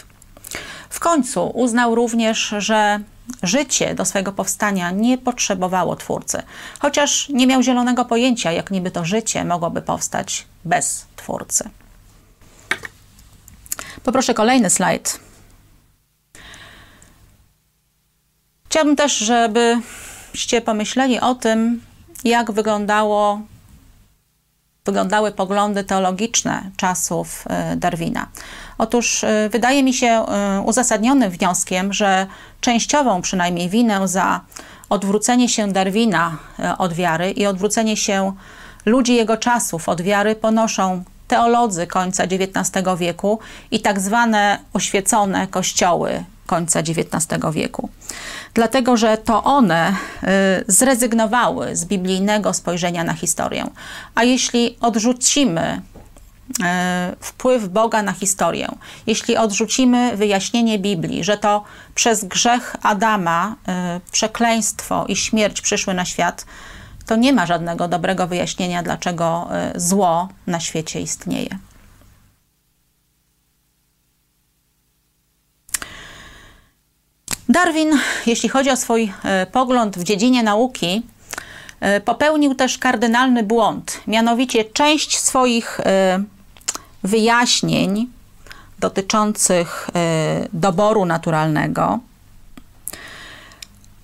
W 0.90 1.00
końcu 1.00 1.50
uznał 1.54 1.94
również, 1.94 2.54
że 2.58 3.00
życie 3.42 3.94
do 3.94 4.04
swojego 4.04 4.32
powstania 4.32 4.90
nie 4.90 5.18
potrzebowało 5.18 5.96
twórcy, 5.96 6.42
chociaż 6.78 7.28
nie 7.28 7.46
miał 7.46 7.62
zielonego 7.62 8.04
pojęcia, 8.04 8.52
jak 8.52 8.70
niby 8.70 8.90
to 8.90 9.04
życie 9.04 9.44
mogłoby 9.44 9.82
powstać 9.82 10.46
bez 10.64 11.06
twórcy. 11.16 11.70
Poproszę 14.02 14.34
kolejny 14.34 14.70
slajd. 14.70 15.20
Chciałabym 18.66 18.96
też, 18.96 19.18
żebyście 19.18 20.60
pomyśleli 20.60 21.20
o 21.20 21.34
tym, 21.34 21.82
jak 22.24 22.52
wyglądało, 22.52 23.40
wyglądały 24.84 25.32
poglądy 25.32 25.84
teologiczne 25.84 26.70
czasów 26.76 27.44
e, 27.48 27.76
Darwina. 27.76 28.26
Otóż 28.78 29.24
y, 29.24 29.48
wydaje 29.52 29.82
mi 29.82 29.94
się 29.94 30.24
y, 30.58 30.60
uzasadnionym 30.60 31.30
wnioskiem, 31.30 31.92
że 31.92 32.26
częściową 32.60 33.22
przynajmniej 33.22 33.68
winę 33.68 34.08
za 34.08 34.40
odwrócenie 34.88 35.48
się 35.48 35.72
Darwina 35.72 36.36
y, 36.58 36.76
od 36.78 36.92
wiary 36.92 37.30
i 37.30 37.46
odwrócenie 37.46 37.96
się 37.96 38.32
ludzi 38.86 39.14
jego 39.14 39.36
czasów 39.36 39.88
od 39.88 40.00
wiary 40.00 40.34
ponoszą 40.34 41.04
teolodzy 41.28 41.86
końca 41.86 42.24
XIX 42.24 42.84
wieku 42.98 43.38
i 43.70 43.80
tak 43.80 44.00
zwane 44.00 44.58
oświecone 44.72 45.46
kościoły 45.46 46.24
końca 46.46 46.80
XIX 46.80 47.26
wieku. 47.52 47.88
Dlatego, 48.54 48.96
że 48.96 49.18
to 49.18 49.44
one 49.44 49.96
zrezygnowały 50.66 51.76
z 51.76 51.84
biblijnego 51.84 52.52
spojrzenia 52.52 53.04
na 53.04 53.14
historię. 53.14 53.66
A 54.14 54.24
jeśli 54.24 54.76
odrzucimy 54.80 55.82
E, 56.64 57.16
wpływ 57.20 57.68
Boga 57.68 58.02
na 58.02 58.12
historię. 58.12 58.68
Jeśli 59.06 59.36
odrzucimy 59.36 60.16
wyjaśnienie 60.16 60.78
Biblii, 60.78 61.24
że 61.24 61.38
to 61.38 61.64
przez 61.94 62.24
grzech 62.24 62.76
Adama 62.82 63.56
e, 63.68 64.00
przekleństwo 64.12 65.04
i 65.08 65.16
śmierć 65.16 65.60
przyszły 65.60 65.94
na 65.94 66.04
świat, 66.04 66.46
to 67.06 67.16
nie 67.16 67.32
ma 67.32 67.46
żadnego 67.46 67.88
dobrego 67.88 68.26
wyjaśnienia, 68.26 68.82
dlaczego 68.82 69.48
zło 69.76 70.28
na 70.46 70.60
świecie 70.60 71.00
istnieje. 71.00 71.58
Darwin, 77.48 77.98
jeśli 78.26 78.48
chodzi 78.48 78.70
o 78.70 78.76
swój 78.76 79.12
pogląd 79.52 79.98
w 79.98 80.04
dziedzinie 80.04 80.42
nauki, 80.42 81.02
popełnił 82.04 82.54
też 82.54 82.78
kardynalny 82.78 83.42
błąd. 83.42 84.00
Mianowicie 84.06 84.64
część 84.64 85.18
swoich 85.18 85.80
wyjaśnień 87.02 88.08
dotyczących 88.78 89.90
e, 89.94 90.48
doboru 90.52 91.04
naturalnego 91.04 91.98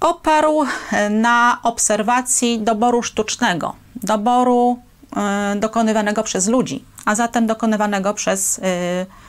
oparł 0.00 0.64
e, 0.92 1.10
na 1.10 1.58
obserwacji 1.62 2.60
doboru 2.60 3.02
sztucznego, 3.02 3.74
doboru 3.96 4.78
e, 5.16 5.56
dokonywanego 5.56 6.22
przez 6.22 6.48
ludzi, 6.48 6.84
a 7.04 7.14
zatem 7.14 7.46
dokonywanego 7.46 8.14
przez, 8.14 8.60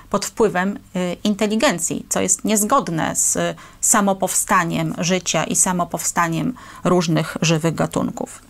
pod 0.10 0.26
wpływem 0.26 0.80
inteligencji, 1.24 2.06
co 2.10 2.22
jest 2.22 2.45
niezgodne 2.45 3.15
z 3.15 3.58
samopowstaniem 3.82 4.95
życia 4.98 5.43
i 5.43 5.56
samopowstaniem 5.56 6.54
różnych 6.84 7.38
żywych 7.41 7.76
gatunków. 7.76 8.41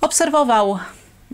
Obserwował 0.00 0.78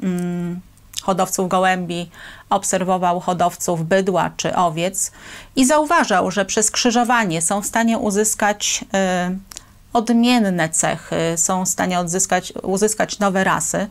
mm, 0.03 0.61
hodowców 1.03 1.49
gołębi, 1.49 2.11
obserwował 2.51 3.21
hodowców 3.21 3.85
bydła 3.85 4.31
czy 4.37 4.57
owiec 4.57 5.13
i 5.57 5.67
zauważał, 5.67 6.31
że 6.31 6.45
przez 6.45 6.71
krzyżowanie 6.71 7.43
są 7.43 7.63
w 7.63 7.67
stanie 7.67 7.99
uzyskać 7.99 8.85
y, 9.33 9.56
odmienne 9.97 10.69
cechy, 10.69 11.17
są 11.37 11.65
w 11.65 11.69
stanie 11.69 11.99
odzyskać, 12.01 12.53
uzyskać 12.63 13.19
nowe 13.19 13.45
rasy. 13.45 13.87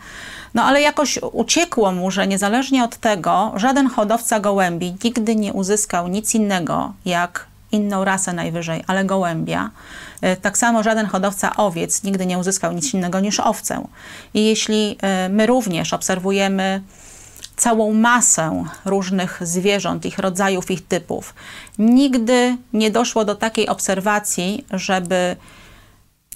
No 0.54 0.63
ale 0.63 0.82
jakoś 0.82 1.20
uciekło 1.32 1.91
mu, 1.91 2.12
że 2.12 2.28
niezależnie 2.28 2.84
od 2.84 2.98
tego, 2.98 3.52
żaden 3.56 3.88
hodowca 3.88 4.39
gołębi 4.39 4.96
nigdy 5.04 5.36
nie 5.36 5.54
uzyskał 5.54 6.08
nic 6.08 6.36
innego 6.36 6.94
jak 7.06 7.46
inną 7.72 8.06
rasę 8.06 8.34
najwyżej, 8.34 8.84
ale 8.88 9.06
gołębia. 9.06 9.70
E, 10.22 10.36
tak 10.36 10.58
samo 10.58 10.84
żaden 10.84 11.06
hodowca 11.06 11.56
owiec 11.56 12.04
nigdy 12.04 12.26
nie 12.26 12.38
uzyskał 12.38 12.72
nic 12.72 12.94
innego 12.94 13.20
niż 13.20 13.39
owcę. 13.39 13.88
I 14.34 14.46
jeśli 14.46 14.98
e, 15.02 15.30
my 15.30 15.46
również 15.46 15.94
obserwujemy 15.94 16.82
całą 17.56 17.94
masę 17.94 18.63
różnych 18.86 19.39
zwierząt, 19.41 20.06
ich 20.06 20.20
rodzajów, 20.20 20.72
ich 20.72 20.88
typów, 20.88 21.34
nigdy 21.80 22.58
nie 22.74 22.91
doszło 22.91 23.26
do 23.26 23.36
takiej 23.36 23.68
obserwacji, 23.68 24.65
żeby 24.72 25.36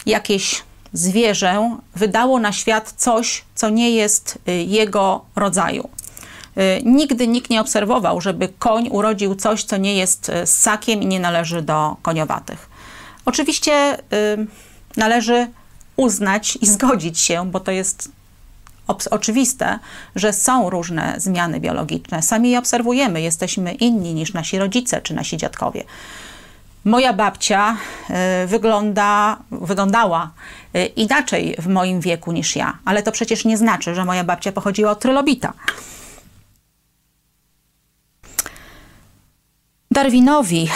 jakieś 0.05 0.63
zwierzę 0.93 1.77
wydało 1.95 2.39
na 2.39 2.51
świat 2.51 2.93
coś, 2.97 3.43
co 3.55 3.69
nie 3.69 3.91
jest 3.91 4.37
y, 4.47 4.51
jego 4.51 5.25
rodzaju. 5.35 5.89
Y, 6.57 6.81
nigdy 6.85 7.27
nikt 7.27 7.49
nie 7.49 7.61
obserwował, 7.61 8.21
żeby 8.21 8.49
koń 8.59 8.89
urodził 8.91 9.35
coś, 9.35 9.63
co 9.63 9.77
nie 9.77 9.95
jest 9.95 10.29
y, 10.29 10.47
ssakiem 10.47 11.01
i 11.01 11.05
nie 11.05 11.19
należy 11.19 11.61
do 11.61 11.95
koniowatych. 12.01 12.69
Oczywiście 13.25 13.97
należy 14.97 15.47
uznać 15.95 16.57
i 16.61 16.67
zgodzić 16.67 17.19
się, 17.19 17.51
bo 17.51 17.59
to 17.59 17.71
jest 17.71 18.11
oczywiste, 19.11 19.79
że 20.15 20.33
są 20.33 20.69
różne 20.69 21.15
zmiany 21.17 21.59
biologiczne. 21.59 22.21
Sami 22.21 22.49
je 22.49 22.59
obserwujemy, 22.59 23.21
jesteśmy 23.21 23.73
inni 23.73 24.13
niż 24.13 24.33
nasi 24.33 24.59
rodzice 24.59 25.01
czy 25.01 25.13
nasi 25.13 25.37
dziadkowie. 25.37 25.83
Moja 26.89 27.13
babcia 27.13 27.77
y, 28.43 28.47
wygląda, 28.47 29.37
wyglądała 29.51 30.31
y, 30.75 30.85
inaczej 30.85 31.55
w 31.59 31.67
moim 31.67 31.99
wieku 31.99 32.31
niż 32.31 32.55
ja, 32.55 32.77
ale 32.85 33.03
to 33.03 33.11
przecież 33.11 33.45
nie 33.45 33.57
znaczy, 33.57 33.95
że 33.95 34.05
moja 34.05 34.23
babcia 34.23 34.51
pochodziła 34.51 34.91
od 34.91 34.99
trylobita. 34.99 35.53
Darwinowi 39.91 40.69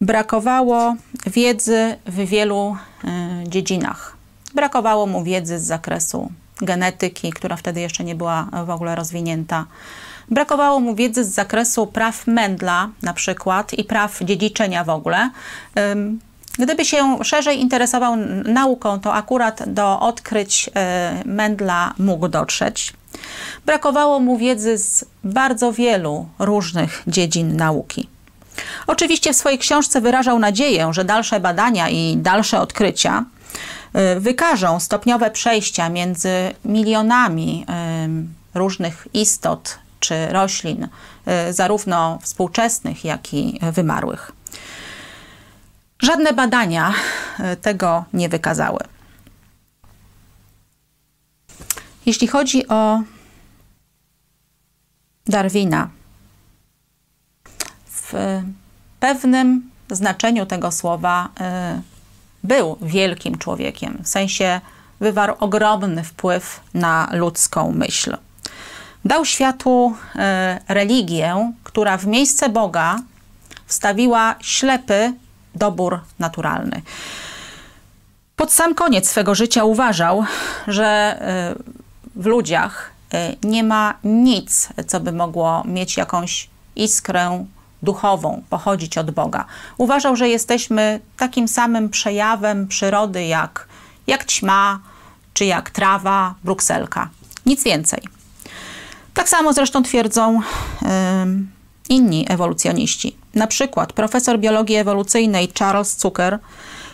brakowało 0.00 0.96
wiedzy 1.26 1.96
w 2.06 2.14
wielu 2.14 2.76
y, 3.04 3.48
dziedzinach. 3.48 4.16
Brakowało 4.54 5.06
mu 5.06 5.24
wiedzy 5.24 5.58
z 5.58 5.62
zakresu 5.62 6.32
genetyki, 6.60 7.32
która 7.32 7.56
wtedy 7.56 7.80
jeszcze 7.80 8.04
nie 8.04 8.14
była 8.14 8.48
w 8.66 8.70
ogóle 8.70 8.94
rozwinięta 8.94 9.66
Brakowało 10.30 10.80
mu 10.80 10.94
wiedzy 10.94 11.24
z 11.24 11.28
zakresu 11.28 11.86
praw 11.86 12.26
Mendla 12.26 12.88
na 13.02 13.12
przykład 13.12 13.74
i 13.74 13.84
praw 13.84 14.18
dziedziczenia 14.20 14.84
w 14.84 14.90
ogóle. 14.90 15.30
Gdyby 16.58 16.84
się 16.84 17.24
szerzej 17.24 17.60
interesował 17.60 18.16
nauką, 18.44 19.00
to 19.00 19.14
akurat 19.14 19.62
do 19.66 20.00
odkryć 20.00 20.70
e, 20.74 21.22
Mendla 21.24 21.94
mógł 21.98 22.28
dotrzeć. 22.28 22.92
Brakowało 23.66 24.20
mu 24.20 24.38
wiedzy 24.38 24.78
z 24.78 25.04
bardzo 25.24 25.72
wielu 25.72 26.28
różnych 26.38 27.02
dziedzin 27.06 27.56
nauki. 27.56 28.08
Oczywiście 28.86 29.32
w 29.32 29.36
swojej 29.36 29.58
książce 29.58 30.00
wyrażał 30.00 30.38
nadzieję, 30.38 30.88
że 30.92 31.04
dalsze 31.04 31.40
badania 31.40 31.88
i 31.88 32.16
dalsze 32.16 32.60
odkrycia 32.60 33.24
e, 33.92 34.20
wykażą 34.20 34.80
stopniowe 34.80 35.30
przejścia 35.30 35.88
między 35.88 36.30
milionami 36.64 37.66
różnych 38.54 39.08
istot 39.14 39.78
czy 40.00 40.26
roślin, 40.28 40.88
y, 41.48 41.52
zarówno 41.52 42.18
współczesnych, 42.22 43.04
jak 43.04 43.34
i 43.34 43.60
wymarłych. 43.72 44.32
Żadne 46.02 46.32
badania 46.32 46.94
y, 47.40 47.56
tego 47.56 48.04
nie 48.12 48.28
wykazały. 48.28 48.80
Jeśli 52.06 52.26
chodzi 52.26 52.68
o 52.68 53.02
Darwina, 55.26 55.90
w 57.86 58.42
pewnym 59.00 59.70
znaczeniu 59.90 60.46
tego 60.46 60.72
słowa 60.72 61.28
y, 61.76 61.82
był 62.44 62.78
wielkim 62.82 63.38
człowiekiem, 63.38 63.98
w 64.02 64.08
sensie 64.08 64.60
wywarł 65.00 65.34
ogromny 65.40 66.04
wpływ 66.04 66.60
na 66.74 67.08
ludzką 67.12 67.72
myśl 67.72 68.16
dał 69.06 69.24
światu 69.24 69.94
e, 70.16 70.60
religię, 70.68 71.52
która 71.64 71.96
w 71.96 72.06
miejsce 72.06 72.48
Boga 72.48 72.98
wstawiła 73.66 74.34
ślepy 74.40 75.12
dobór 75.54 76.00
naturalny. 76.18 76.82
Pod 78.36 78.52
sam 78.52 78.74
koniec 78.74 79.08
swego 79.08 79.34
życia 79.34 79.64
uważał, 79.64 80.24
że 80.66 80.84
e, 80.84 81.54
w 82.16 82.26
ludziach 82.26 82.90
e, 83.14 83.32
nie 83.42 83.64
ma 83.64 83.94
nic, 84.04 84.68
co 84.86 85.00
by 85.00 85.12
mogło 85.12 85.62
mieć 85.64 85.96
jakąś 85.96 86.48
iskrę 86.76 87.46
duchową, 87.82 88.42
pochodzić 88.50 88.98
od 88.98 89.10
Boga. 89.10 89.44
Uważał, 89.78 90.16
że 90.16 90.28
jesteśmy 90.28 91.00
takim 91.16 91.48
samym 91.48 91.88
przejawem 91.88 92.68
przyrody 92.68 93.24
jak, 93.24 93.68
jak 94.06 94.24
ćma, 94.24 94.80
czy 95.34 95.44
jak 95.44 95.70
trawa, 95.70 96.34
brukselka. 96.44 97.08
Nic 97.46 97.64
więcej. 97.64 98.15
Tak 99.16 99.28
samo 99.28 99.52
zresztą 99.52 99.82
twierdzą 99.82 100.40
inni 101.88 102.26
ewolucjoniści. 102.28 103.16
Na 103.34 103.46
przykład 103.46 103.92
profesor 103.92 104.38
biologii 104.38 104.76
ewolucyjnej 104.76 105.52
Charles 105.58 105.98
Zucker 105.98 106.38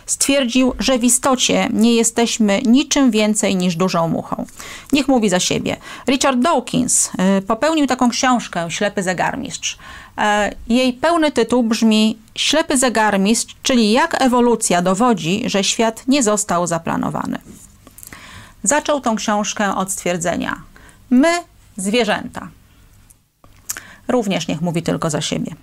stwierdził, 0.05 0.73
że 0.79 0.99
w 0.99 1.03
istocie 1.03 1.69
nie 1.73 1.95
jesteśmy 1.95 2.61
niczym 2.61 3.11
więcej 3.11 3.55
niż 3.55 3.75
dużą 3.75 4.07
muchą. 4.07 4.45
Niech 4.91 5.07
mówi 5.07 5.29
za 5.29 5.39
siebie. 5.39 5.77
Richard 6.07 6.39
Dawkins 6.39 7.09
y, 7.37 7.41
popełnił 7.41 7.87
taką 7.87 8.09
książkę 8.09 8.71
Ślepy 8.71 9.03
zegarmistrz. 9.03 9.77
E, 10.17 10.51
jej 10.67 10.93
pełny 10.93 11.31
tytuł 11.31 11.63
brzmi 11.63 12.17
Ślepy 12.35 12.77
zegarmistrz, 12.77 13.55
czyli 13.63 13.91
jak 13.91 14.21
ewolucja 14.21 14.81
dowodzi, 14.81 15.43
że 15.45 15.63
świat 15.63 16.03
nie 16.07 16.23
został 16.23 16.67
zaplanowany. 16.67 17.39
Zaczął 18.63 19.01
tą 19.01 19.15
książkę 19.15 19.75
od 19.75 19.91
stwierdzenia: 19.91 20.61
My 21.09 21.33
zwierzęta. 21.77 22.47
Również 24.07 24.47
niech 24.47 24.61
mówi 24.61 24.83
tylko 24.83 25.09
za 25.09 25.21
siebie. 25.21 25.55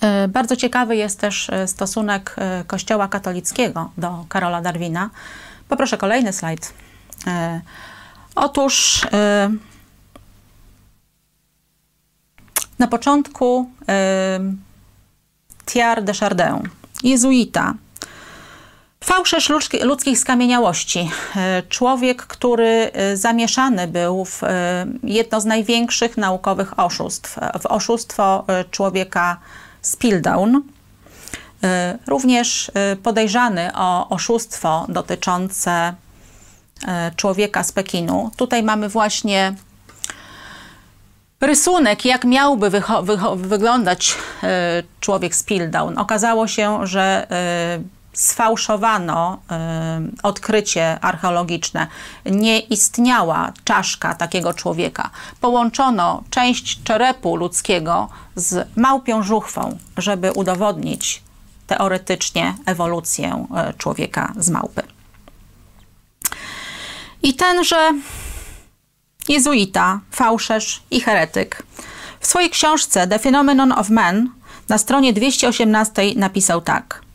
E, 0.00 0.28
bardzo 0.28 0.56
ciekawy 0.56 0.96
jest 0.96 1.20
też 1.20 1.50
e, 1.50 1.68
stosunek 1.68 2.36
e, 2.38 2.64
Kościoła 2.66 3.08
katolickiego 3.08 3.90
do 3.98 4.24
Karola 4.28 4.60
Darwina. 4.60 5.10
Poproszę 5.68 5.98
kolejny 5.98 6.32
slajd. 6.32 6.74
Otóż 8.34 9.06
na 12.78 12.88
początku 12.88 13.70
Thierry 15.66 16.02
de 16.02 16.14
Chardin, 16.14 16.68
jezuita, 17.02 17.74
Fałszerz 19.04 19.50
ludzkich 19.82 20.18
skamieniałości. 20.18 21.10
E, 21.36 21.62
człowiek, 21.62 22.22
który 22.22 22.90
e, 22.92 23.16
zamieszany 23.16 23.88
był 23.88 24.24
w 24.24 24.44
e, 24.44 24.86
jedno 25.02 25.40
z 25.40 25.44
największych 25.44 26.16
naukowych 26.16 26.78
oszustw, 26.78 27.38
w 27.60 27.66
oszustwo 27.66 28.44
człowieka 28.70 29.36
Spildown. 29.82 30.62
Również 32.06 32.70
podejrzany 33.02 33.70
o 33.74 34.08
oszustwo 34.08 34.86
dotyczące 34.88 35.94
człowieka 37.16 37.64
z 37.64 37.72
Pekinu. 37.72 38.30
Tutaj 38.36 38.62
mamy 38.62 38.88
właśnie 38.88 39.54
rysunek, 41.40 42.04
jak 42.04 42.24
miałby 42.24 42.70
wyglądać 43.36 44.14
człowiek 45.00 45.34
z. 45.34 45.98
Okazało 45.98 46.46
się, 46.46 46.86
że 46.86 47.26
sfałszowano 48.12 49.38
y, 49.38 50.22
odkrycie 50.22 51.00
archeologiczne. 51.00 51.86
Nie 52.24 52.58
istniała 52.58 53.52
czaszka 53.64 54.14
takiego 54.14 54.54
człowieka. 54.54 55.10
Połączono 55.40 56.22
część 56.30 56.82
czerepu 56.82 57.36
ludzkiego 57.36 58.08
z 58.34 58.68
małpią 58.76 59.22
żuchwą, 59.22 59.78
żeby 59.96 60.32
udowodnić 60.32 61.22
teoretycznie 61.66 62.54
ewolucję 62.66 63.46
y, 63.70 63.74
człowieka 63.74 64.32
z 64.38 64.50
małpy. 64.50 64.82
I 67.22 67.34
tenże 67.34 67.92
jezuita, 69.28 70.00
fałszerz 70.10 70.82
i 70.90 71.00
heretyk 71.00 71.62
w 72.20 72.26
swojej 72.26 72.50
książce 72.50 73.06
The 73.06 73.18
Phenomenon 73.18 73.72
of 73.72 73.90
Man 73.90 74.30
na 74.68 74.78
stronie 74.78 75.12
218 75.12 76.02
napisał 76.16 76.60
tak– 76.60 77.00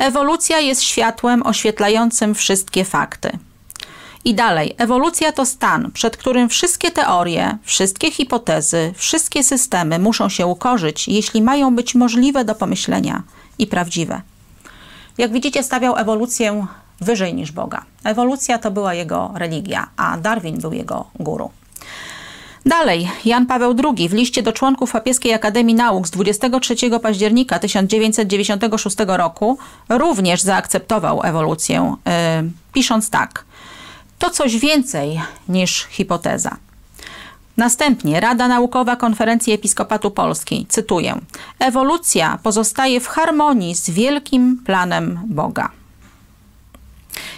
Ewolucja 0.00 0.60
jest 0.60 0.82
światłem 0.82 1.46
oświetlającym 1.46 2.34
wszystkie 2.34 2.84
fakty. 2.84 3.38
I 4.24 4.34
dalej, 4.34 4.74
ewolucja 4.78 5.32
to 5.32 5.46
stan, 5.46 5.90
przed 5.92 6.16
którym 6.16 6.48
wszystkie 6.48 6.90
teorie, 6.90 7.58
wszystkie 7.62 8.10
hipotezy, 8.10 8.92
wszystkie 8.96 9.44
systemy 9.44 9.98
muszą 9.98 10.28
się 10.28 10.46
ukorzyć, 10.46 11.08
jeśli 11.08 11.42
mają 11.42 11.76
być 11.76 11.94
możliwe 11.94 12.44
do 12.44 12.54
pomyślenia 12.54 13.22
i 13.58 13.66
prawdziwe. 13.66 14.20
Jak 15.18 15.32
widzicie, 15.32 15.62
stawiał 15.62 15.96
ewolucję 15.96 16.66
wyżej 17.00 17.34
niż 17.34 17.52
Boga. 17.52 17.84
Ewolucja 18.04 18.58
to 18.58 18.70
była 18.70 18.94
jego 18.94 19.30
religia, 19.34 19.88
a 19.96 20.16
Darwin 20.16 20.60
był 20.60 20.72
jego 20.72 21.04
guru. 21.18 21.50
Dalej, 22.66 23.10
Jan 23.24 23.46
Paweł 23.46 23.74
II 23.84 24.08
w 24.08 24.12
liście 24.12 24.42
do 24.42 24.52
członków 24.52 24.92
Papieskiej 24.92 25.34
Akademii 25.34 25.74
Nauk 25.74 26.06
z 26.06 26.10
23 26.10 26.74
października 27.02 27.58
1996 27.58 28.96
roku 29.06 29.58
również 29.88 30.42
zaakceptował 30.42 31.20
ewolucję, 31.22 31.94
yy, 32.06 32.12
pisząc 32.72 33.10
tak: 33.10 33.44
To 34.18 34.30
coś 34.30 34.58
więcej 34.58 35.20
niż 35.48 35.86
hipoteza. 35.90 36.56
Następnie. 37.56 38.20
Rada 38.20 38.48
Naukowa 38.48 38.96
Konferencji 38.96 39.52
Episkopatu 39.52 40.10
Polski, 40.10 40.66
cytuję: 40.68 41.18
Ewolucja 41.58 42.38
pozostaje 42.42 43.00
w 43.00 43.06
harmonii 43.06 43.74
z 43.74 43.90
wielkim 43.90 44.62
planem 44.66 45.20
Boga. 45.26 45.79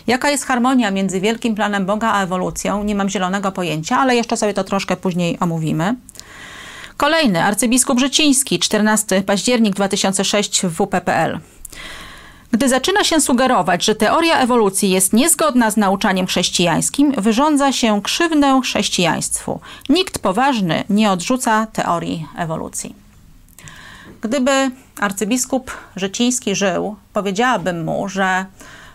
Jaka 0.07 0.31
jest 0.31 0.45
harmonia 0.45 0.91
między 0.91 1.21
wielkim 1.21 1.55
planem 1.55 1.87
Boga 1.87 2.13
a 2.13 2.23
ewolucją? 2.23 2.85
Nie 2.85 2.95
mam 2.95 3.09
zielonego 3.09 3.53
pojęcia, 3.53 3.99
ale 3.99 4.17
jeszcze 4.17 4.37
sobie 4.37 4.55
to 4.55 4.65
troszkę 4.65 4.97
później 4.97 5.39
omówimy. 5.41 5.95
Kolejny, 6.97 7.45
arcybiskup 7.45 8.01
Życiński, 8.01 8.59
14 8.59 9.23
październik 9.23 9.75
2006 9.75 10.63
w 10.63 10.71
WPPL. 10.71 11.39
Gdy 12.53 12.69
zaczyna 12.69 13.05
się 13.05 13.21
sugerować, 13.21 13.85
że 13.85 13.95
teoria 13.95 14.39
ewolucji 14.39 14.91
jest 14.91 15.13
niezgodna 15.13 15.71
z 15.71 15.77
nauczaniem 15.77 16.27
chrześcijańskim, 16.27 17.13
wyrządza 17.19 17.73
się 17.73 18.03
krzywdę 18.03 18.61
chrześcijaństwu. 18.65 19.61
Nikt 19.89 20.19
poważny 20.19 20.85
nie 20.91 21.11
odrzuca 21.11 21.67
teorii 21.67 22.27
ewolucji. 22.37 22.95
Gdyby 24.21 24.71
arcybiskup 25.01 25.71
Życiński 25.97 26.55
żył, 26.55 26.97
powiedziałabym 27.13 27.85
mu, 27.85 28.09
że 28.09 28.47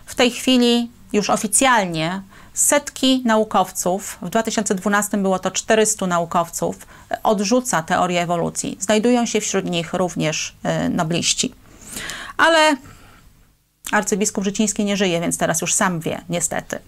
w 0.06 0.14
tej 0.14 0.30
chwili 0.30 0.88
już 1.12 1.30
oficjalnie 1.30 2.22
setki 2.54 3.22
naukowców, 3.24 4.18
w 4.22 4.28
2012 4.28 5.16
było 5.16 5.38
to 5.38 5.50
400 5.50 6.06
naukowców, 6.06 6.86
odrzuca 7.22 7.82
teorię 7.82 8.22
ewolucji. 8.22 8.76
Znajdują 8.80 9.26
się 9.26 9.40
wśród 9.40 9.64
nich 9.64 9.94
również 9.94 10.56
y, 10.86 10.88
nobliści. 10.88 11.54
Ale 12.36 12.76
arcybiskup 13.92 14.44
Życiński 14.44 14.84
nie 14.84 14.96
żyje, 14.96 15.20
więc 15.20 15.38
teraz 15.38 15.60
już 15.60 15.74
sam 15.74 16.00
wie, 16.00 16.20
niestety. 16.28 16.78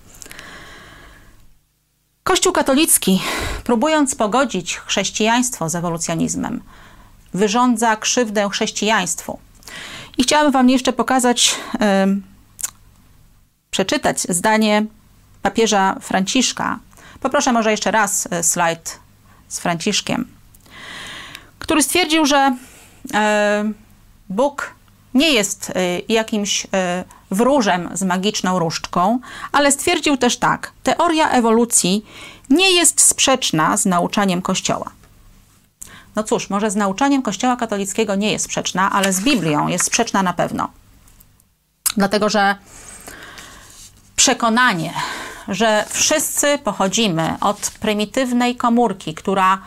Kościół 2.23 2.53
katolicki, 2.53 3.23
próbując 3.64 4.14
pogodzić 4.14 4.77
chrześcijaństwo 4.77 5.68
z 5.68 5.75
ewolucjonizmem, 5.75 6.62
wyrządza 7.35 7.97
krzywdę 7.97 8.49
chrześcijaństwu. 8.51 9.39
I 10.18 10.23
chciałabym 10.23 10.53
Wam 10.53 10.71
jeszcze 10.71 10.93
pokazać 10.93 11.57
przeczytać 13.71 14.21
zdanie 14.21 14.87
papieża 15.43 15.97
Franciszka. 16.01 16.79
Poproszę 17.21 17.53
może 17.53 17.71
jeszcze 17.71 17.91
raz 17.91 18.29
e, 18.31 18.43
slajd 18.43 18.99
z 19.49 19.61
Franciszkiem, 19.61 20.29
który 21.59 21.83
stwierdził, 21.83 22.27
że 22.27 22.57
e, 23.14 23.73
Bóg 24.29 24.75
nie 25.14 25.33
jest 25.33 25.71
e, 25.71 25.99
jakimś 26.09 26.66
wróżem 27.31 27.91
z 27.93 28.03
magiczną 28.03 28.59
różdżką, 28.59 29.18
ale 29.53 29.73
stwierdził 29.73 30.16
też 30.16 30.37
tak: 30.37 30.73
teoria 30.83 31.31
ewolucji 31.31 32.05
nie 32.51 32.71
jest 32.71 33.01
sprzeczna 33.01 33.77
z 33.77 33.87
nauczaniem 33.87 34.43
Kościoła. 34.43 34.91
No 36.16 36.25
cóż, 36.25 36.51
może 36.51 36.71
z 36.71 36.77
nauczaniem 36.77 37.23
Kościoła 37.23 37.57
katolickiego 37.57 38.14
nie 38.14 38.33
jest 38.33 38.45
sprzeczna, 38.45 38.93
ale 38.93 39.12
z 39.12 39.21
Biblią 39.21 39.68
jest 39.68 39.85
sprzeczna 39.85 40.23
na 40.23 40.33
pewno. 40.33 40.68
Dlatego, 41.97 42.29
że 42.29 42.57
przekonanie, 44.21 44.93
że 45.49 45.85
wszyscy 45.89 46.59
pochodzimy 46.59 47.37
od 47.41 47.73
prymitywnej 47.81 48.57
komórki, 48.57 49.14
która 49.14 49.59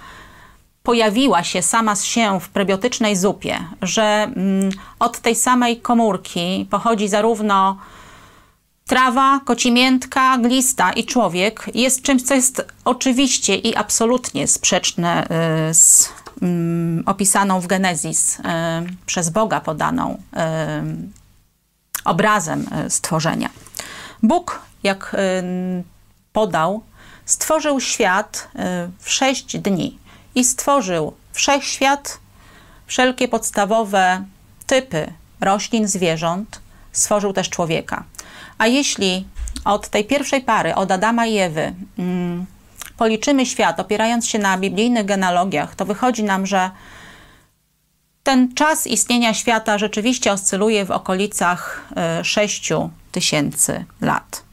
pojawiła 0.84 1.44
się 1.44 1.62
sama 1.62 1.96
z 1.96 2.04
się 2.04 2.40
w 2.40 2.50
prebiotycznej 2.50 3.16
zupie, 3.16 3.60
że 3.82 4.04
mm, 4.04 4.70
od 5.00 5.20
tej 5.20 5.36
samej 5.36 5.82
komórki 5.82 6.68
pochodzi 6.70 7.08
zarówno 7.08 7.78
trawa, 8.88 9.42
kocimiętka, 9.46 10.38
glista 10.38 10.92
i 10.92 11.04
człowiek, 11.06 11.70
jest 11.74 12.02
czymś, 12.02 12.22
co 12.22 12.34
jest 12.34 12.66
oczywiście 12.86 13.56
i 13.56 13.76
absolutnie 13.76 14.48
sprzeczne 14.48 15.28
y, 15.70 15.74
z 15.74 16.10
mm, 16.42 17.04
opisaną 17.06 17.60
w 17.60 17.68
Genezis 17.68 18.40
y, 18.40 18.44
przez 19.06 19.30
Boga 19.30 19.62
podaną 19.62 20.14
y, 20.14 20.38
obrazem 22.06 22.70
stworzenia. 22.90 23.63
Bóg, 24.24 24.62
jak 24.84 25.14
y, 25.14 25.18
podał, 26.34 26.84
stworzył 27.26 27.80
świat 27.80 28.48
y, 28.56 28.60
w 29.00 29.12
sześć 29.12 29.58
dni 29.58 30.00
i 30.36 30.44
stworzył 30.44 31.14
wszechświat, 31.32 32.20
wszelkie 32.86 33.28
podstawowe 33.28 34.26
typy 34.66 35.14
roślin, 35.42 35.88
zwierząt, 35.88 36.62
stworzył 36.92 37.34
też 37.34 37.50
człowieka. 37.50 38.04
A 38.58 38.68
jeśli 38.68 39.28
od 39.66 39.90
tej 39.90 40.06
pierwszej 40.06 40.42
pary, 40.42 40.76
od 40.76 40.92
Adama 40.92 41.26
i 41.26 41.38
Ewy, 41.38 41.74
mm, 41.98 42.46
policzymy 42.98 43.46
świat 43.46 43.80
opierając 43.80 44.28
się 44.28 44.40
na 44.40 44.58
biblijnych 44.58 45.06
genealogiach, 45.06 45.76
to 45.76 45.86
wychodzi 45.86 46.24
nam, 46.24 46.46
że 46.46 46.72
ten 48.24 48.54
czas 48.54 48.88
istnienia 48.88 49.34
świata 49.34 49.78
rzeczywiście 49.78 50.32
oscyluje 50.32 50.86
w 50.86 50.92
okolicach 50.92 51.90
6 52.24 52.72
y, 52.72 53.03
tysięcy 53.14 53.86
lat. 54.02 54.44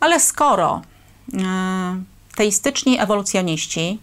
Ale 0.00 0.20
skoro 0.20 0.82
y, 1.28 1.36
teistyczni 2.36 3.00
ewolucjoniści, 3.00 4.00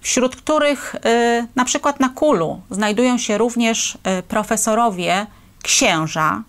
wśród 0.00 0.36
których 0.36 0.94
y, 0.94 1.46
na 1.56 1.64
przykład 1.64 2.00
na 2.00 2.08
Kulu 2.08 2.60
znajdują 2.70 3.18
się 3.18 3.38
również 3.38 3.98
profesorowie 4.28 5.26
księża, 5.62 6.42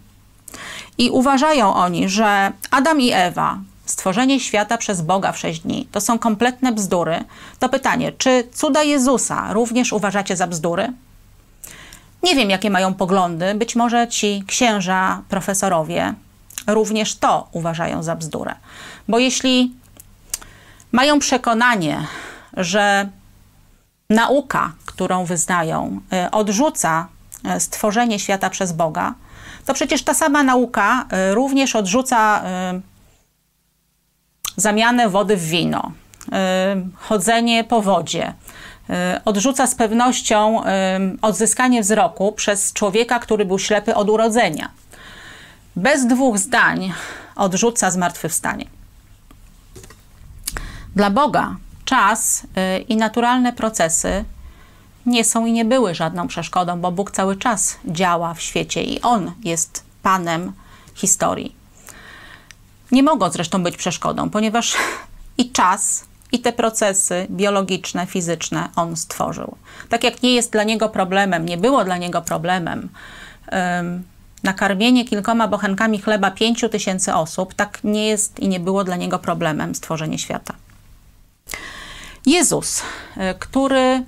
i 0.97 1.09
uważają 1.09 1.73
oni, 1.73 2.09
że 2.09 2.51
Adam 2.71 3.01
i 3.01 3.11
Ewa, 3.11 3.57
stworzenie 3.85 4.39
świata 4.39 4.77
przez 4.77 5.01
Boga 5.01 5.31
w 5.31 5.37
sześć 5.37 5.59
dni, 5.59 5.87
to 5.91 6.01
są 6.01 6.19
kompletne 6.19 6.71
bzdury, 6.71 7.23
to 7.59 7.69
pytanie, 7.69 8.11
czy 8.11 8.47
cuda 8.53 8.83
Jezusa 8.83 9.53
również 9.53 9.93
uważacie 9.93 10.35
za 10.35 10.47
bzdury? 10.47 10.93
Nie 12.23 12.35
wiem, 12.35 12.49
jakie 12.49 12.69
mają 12.69 12.93
poglądy. 12.93 13.55
Być 13.55 13.75
może 13.75 14.07
ci 14.07 14.43
księża, 14.47 15.21
profesorowie 15.29 16.13
również 16.67 17.15
to 17.15 17.47
uważają 17.51 18.03
za 18.03 18.15
bzdurę. 18.15 18.55
Bo 19.07 19.19
jeśli 19.19 19.73
mają 20.91 21.19
przekonanie, 21.19 22.07
że 22.57 23.09
nauka, 24.09 24.71
którą 24.85 25.25
wyznają, 25.25 26.01
y, 26.27 26.31
odrzuca 26.31 27.07
y, 27.55 27.59
stworzenie 27.59 28.19
świata 28.19 28.49
przez 28.49 28.71
Boga, 28.71 29.13
to 29.65 29.73
przecież 29.73 30.03
ta 30.03 30.13
sama 30.13 30.43
nauka 30.43 31.05
y, 31.31 31.35
również 31.35 31.75
odrzuca 31.75 32.43
zamianę 34.55 35.09
wody 35.09 35.37
w 35.37 35.43
wino, 35.43 35.91
chodzenie 36.95 37.63
po 37.63 37.81
wodzie, 37.81 38.33
odrzuca 39.25 39.67
z 39.67 39.75
pewnością 39.75 40.63
y, 40.63 40.67
odzyskanie 41.21 41.81
wzroku 41.81 42.31
przez 42.31 42.73
człowieka, 42.73 43.19
który 43.19 43.45
był 43.45 43.59
ślepy 43.59 43.95
od 43.95 44.09
urodzenia. 44.09 44.71
Bez 45.75 46.07
dwóch 46.07 46.37
zdań 46.37 46.93
odrzuca 47.35 47.91
zmartwychwstanie. 47.91 48.65
Dla 50.95 51.09
Boga 51.09 51.55
czas 51.85 52.43
y, 52.43 52.81
i 52.81 52.95
naturalne 52.97 53.53
procesy 53.53 54.25
nie 55.05 55.23
są 55.23 55.45
i 55.45 55.51
nie 55.51 55.65
były 55.65 55.95
żadną 55.95 56.27
przeszkodą, 56.27 56.81
bo 56.81 56.91
Bóg 56.91 57.11
cały 57.11 57.35
czas 57.35 57.77
działa 57.85 58.33
w 58.33 58.41
świecie 58.41 58.83
i 58.83 59.01
On 59.01 59.31
jest 59.43 59.83
Panem 60.03 60.53
historii. 60.95 61.55
Nie 62.91 63.03
mogą 63.03 63.29
zresztą 63.29 63.63
być 63.63 63.77
przeszkodą, 63.77 64.29
ponieważ 64.29 64.77
i 65.37 65.51
czas, 65.51 66.05
i 66.31 66.39
te 66.39 66.53
procesy 66.53 67.27
biologiczne, 67.29 68.05
fizyczne 68.07 68.69
on 68.75 68.95
stworzył. 68.95 69.55
Tak 69.89 70.03
jak 70.03 70.23
nie 70.23 70.35
jest 70.35 70.51
dla 70.51 70.63
niego 70.63 70.89
problemem, 70.89 71.45
nie 71.45 71.57
było 71.57 71.83
dla 71.83 71.97
niego 71.97 72.21
problemem 72.21 72.89
um, 73.51 74.03
nakarmienie 74.43 75.05
kilkoma 75.05 75.47
bochenkami 75.47 76.01
chleba 76.01 76.31
pięciu 76.31 76.69
tysięcy 76.69 77.13
osób, 77.13 77.53
tak 77.53 77.79
nie 77.83 78.07
jest 78.07 78.39
i 78.39 78.47
nie 78.47 78.59
było 78.59 78.83
dla 78.83 78.95
niego 78.95 79.19
problemem 79.19 79.75
stworzenie 79.75 80.19
świata. 80.19 80.53
Jezus, 82.25 82.81
e, 83.17 83.33
który 83.33 84.03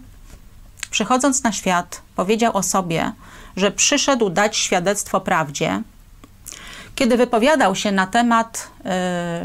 przychodząc 0.92 1.44
na 1.44 1.52
świat 1.52 2.02
powiedział 2.16 2.58
o 2.58 2.64
sobie, 2.64 3.12
że 3.56 3.72
przyszedł 3.72 4.30
dać 4.30 4.58
świadectwo 4.58 5.22
prawdzie, 5.22 5.82
kiedy 6.96 7.18
wypowiadał 7.18 7.76
się 7.76 7.92
na 7.92 8.08
temat 8.08 8.68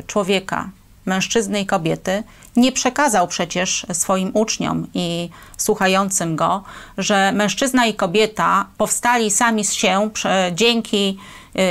y, 0.00 0.02
człowieka, 0.02 0.70
mężczyzny 1.08 1.60
i 1.60 1.66
kobiety, 1.66 2.22
nie 2.56 2.72
przekazał 2.72 3.28
przecież 3.28 3.86
swoim 3.92 4.30
uczniom 4.34 4.86
i 4.94 5.30
słuchającym 5.56 6.36
go, 6.36 6.62
że 6.98 7.32
mężczyzna 7.32 7.86
i 7.86 7.94
kobieta 7.94 8.66
powstali 8.76 9.30
sami 9.30 9.64
z 9.64 9.72
się 9.72 10.10
dzięki 10.52 11.18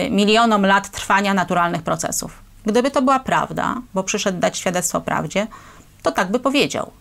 y, 0.06 0.10
milionom 0.10 0.66
lat 0.66 0.90
trwania 0.90 1.34
naturalnych 1.34 1.82
procesów. 1.82 2.32
Gdyby 2.66 2.92
to 2.92 3.02
była 3.02 3.20
prawda, 3.20 3.76
bo 3.94 4.04
przyszedł 4.04 4.40
dać 4.40 4.58
świadectwo 4.58 5.02
prawdzie, 5.02 5.48
to 6.04 6.12
tak 6.12 6.32
by 6.32 6.40
powiedział. 6.40 6.92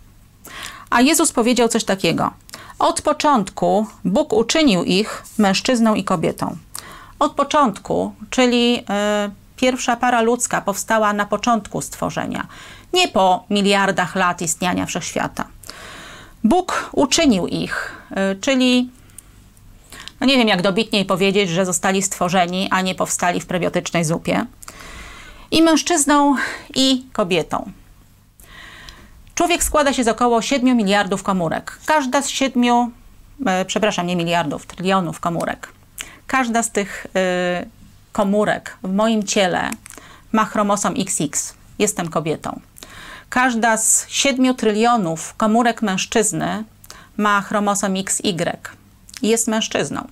A 0.91 1.01
Jezus 1.01 1.33
powiedział 1.33 1.69
coś 1.69 1.85
takiego: 1.85 2.31
Od 2.79 3.03
początku 3.03 3.87
Bóg 4.05 4.33
uczynił 4.33 4.85
ich 4.85 5.23
mężczyzną 5.39 5.95
i 5.95 6.05
kobietą. 6.05 6.57
Od 7.19 7.33
początku, 7.33 8.13
czyli 8.31 8.79
y, 8.79 9.46
pierwsza 9.57 9.97
para 9.97 10.23
ludzka 10.23 10.61
powstała 10.61 11.13
na 11.13 11.27
początku 11.27 11.81
stworzenia, 11.81 12.47
nie 12.93 13.09
po 13.09 13.45
miliardach 13.51 14.17
lat 14.17 14.43
istniania 14.43 14.87
wszechświata. 14.87 15.45
Bóg 16.45 16.91
uczynił 16.93 17.47
ich, 17.47 18.03
y, 18.11 18.41
czyli 18.41 18.91
no 20.21 20.27
nie 20.27 20.37
wiem 20.37 20.49
jak 20.49 20.63
dobitniej 20.63 21.05
powiedzieć, 21.05 21.51
że 21.51 21.67
zostali 21.67 22.03
stworzeni, 22.03 22.69
a 22.71 22.81
nie 22.81 22.95
powstali 22.95 23.41
w 23.41 23.47
prebiotycznej 23.47 24.05
zupie. 24.05 24.47
I 25.51 25.63
mężczyzną, 25.63 26.37
i 26.75 27.05
kobietą. 27.13 27.71
Człowiek 29.35 29.65
składa 29.65 29.93
się 29.93 30.05
z 30.05 30.09
około 30.09 30.43
7 30.43 30.77
miliardów 30.77 31.23
komórek. 31.23 31.79
Każda 31.87 32.23
z 32.23 32.29
7, 32.29 32.93
e, 33.47 33.65
przepraszam, 33.65 34.07
nie 34.07 34.17
miliardów, 34.17 34.67
trylionów 34.67 35.21
komórek. 35.21 35.69
Każda 36.27 36.63
z 36.63 36.71
tych 36.71 37.07
e, 37.17 37.67
komórek 38.17 38.77
w 38.83 38.93
moim 38.93 39.23
ciele 39.25 39.71
ma 40.33 40.45
chromosom 40.45 40.95
XX. 40.99 41.55
Jestem 41.79 42.09
kobietą. 42.09 42.61
Każda 43.29 43.77
z 43.77 44.07
7 44.09 44.55
trylionów 44.55 45.35
komórek 45.37 45.83
mężczyzny 45.83 46.65
ma 47.17 47.41
chromosom 47.41 47.95
XY. 47.97 48.57
Jest 49.23 49.49
mężczyzną. 49.49 50.09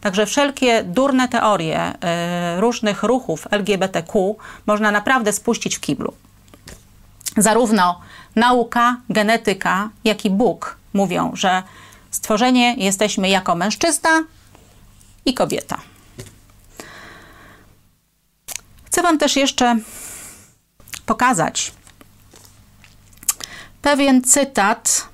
Także 0.00 0.26
wszelkie 0.26 0.82
durne 0.84 1.28
teorie 1.28 1.94
y, 1.94 2.60
różnych 2.60 3.02
ruchów 3.02 3.48
LGBTQ 3.50 4.36
można 4.66 4.90
naprawdę 4.90 5.32
spuścić 5.32 5.76
w 5.76 5.80
kiblu. 5.80 6.12
Zarówno 7.36 8.00
nauka, 8.36 8.96
genetyka, 9.10 9.90
jak 10.04 10.24
i 10.24 10.30
Bóg 10.30 10.76
mówią, 10.92 11.30
że 11.34 11.62
stworzenie 12.10 12.74
jesteśmy 12.74 13.28
jako 13.28 13.54
mężczyzna 13.54 14.10
i 15.24 15.34
kobieta. 15.34 15.78
Chcę 18.88 19.02
Wam 19.02 19.18
też 19.18 19.36
jeszcze 19.36 19.76
pokazać 21.06 21.72
pewien 23.82 24.22
cytat, 24.24 25.08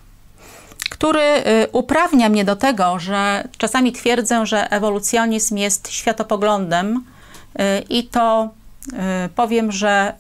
który 0.91 1.21
y, 1.21 1.69
uprawnia 1.73 2.29
mnie 2.29 2.45
do 2.45 2.57
tego, 2.57 2.99
że 2.99 3.49
czasami 3.59 3.93
twierdzę, 3.93 4.47
że 4.47 4.71
ewolucjonizm 4.71 5.57
jest 5.57 5.91
światopoglądem 5.91 6.97
y, 6.97 7.85
i 7.89 8.05
to 8.05 8.49
y, 8.93 8.97
powiem, 9.29 9.73
że 9.73 10.15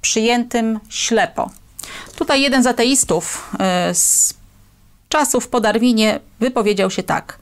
przyjętym 0.00 0.80
ślepo. 0.88 1.50
Tutaj 2.16 2.42
jeden 2.42 2.62
z 2.62 2.66
ateistów 2.66 3.50
z 3.92 4.34
czasów 5.08 5.48
po 5.48 5.60
Darwinie 5.60 6.20
wypowiedział 6.40 6.90
się 6.90 7.02
tak. 7.02 7.38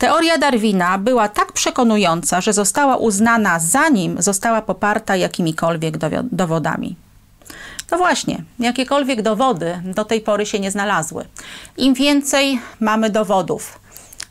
Teoria 0.00 0.38
Darwina 0.38 0.98
była 0.98 1.28
tak 1.28 1.52
przekonująca, 1.52 2.40
że 2.40 2.52
została 2.52 2.96
uznana 2.96 3.58
zanim 3.58 4.22
została 4.22 4.62
poparta 4.62 5.16
jakimikolwiek 5.16 5.98
dowodami. 6.32 6.96
No 7.90 7.98
właśnie, 7.98 8.42
jakiekolwiek 8.58 9.22
dowody 9.22 9.82
do 9.84 10.04
tej 10.04 10.20
pory 10.20 10.46
się 10.46 10.60
nie 10.60 10.70
znalazły. 10.70 11.24
Im 11.76 11.94
więcej 11.94 12.60
mamy 12.80 13.10
dowodów 13.10 13.80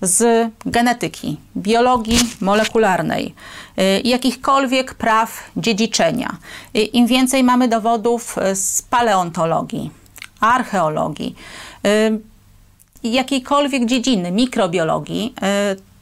z 0.02 0.50
genetyki, 0.66 1.38
biologii 1.58 2.20
molekularnej, 2.42 3.36
y, 3.80 4.02
jakichkolwiek 4.04 4.94
praw 4.94 5.52
dziedziczenia, 5.58 6.38
y, 6.76 6.80
im 6.80 7.08
więcej 7.08 7.44
mamy 7.44 7.68
dowodów 7.68 8.36
z 8.54 8.82
paleontologii, 8.82 9.92
archeologii, 10.40 11.36
y, 11.86 12.29
jakiejkolwiek 13.04 13.86
dziedziny, 13.86 14.32
mikrobiologii, 14.32 15.34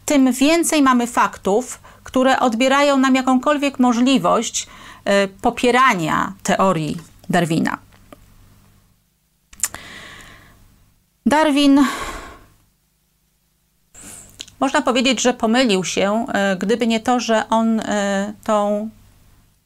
tym 0.05 0.31
więcej 0.31 0.81
mamy 0.81 1.07
faktów, 1.07 1.79
które 2.03 2.39
odbierają 2.39 2.97
nam 2.97 3.15
jakąkolwiek 3.15 3.79
możliwość 3.79 4.67
popierania 5.41 6.33
teorii 6.43 6.97
Darwina. 7.29 7.77
Darwin 11.25 11.85
można 14.59 14.81
powiedzieć, 14.81 15.21
że 15.21 15.33
pomylił 15.33 15.83
się, 15.83 16.25
e, 16.33 16.55
gdyby 16.55 16.87
nie 16.87 16.99
to, 16.99 17.19
że 17.19 17.49
on 17.49 17.81
tą, 18.43 18.89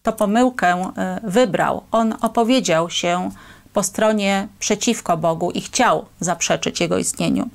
tą 0.03 0.11
pomyłkę 0.11 0.91
wybrał. 1.23 1.83
On 1.91 2.15
opowiedział 2.21 2.89
się 2.89 3.31
po 3.73 3.83
stronie 3.83 4.47
przeciwko 4.59 5.17
Bogu 5.17 5.51
i 5.51 5.61
chciał 5.61 6.05
zaprzeczyć 6.19 6.79
Jego 6.79 6.97
istnieniu. 6.97 7.49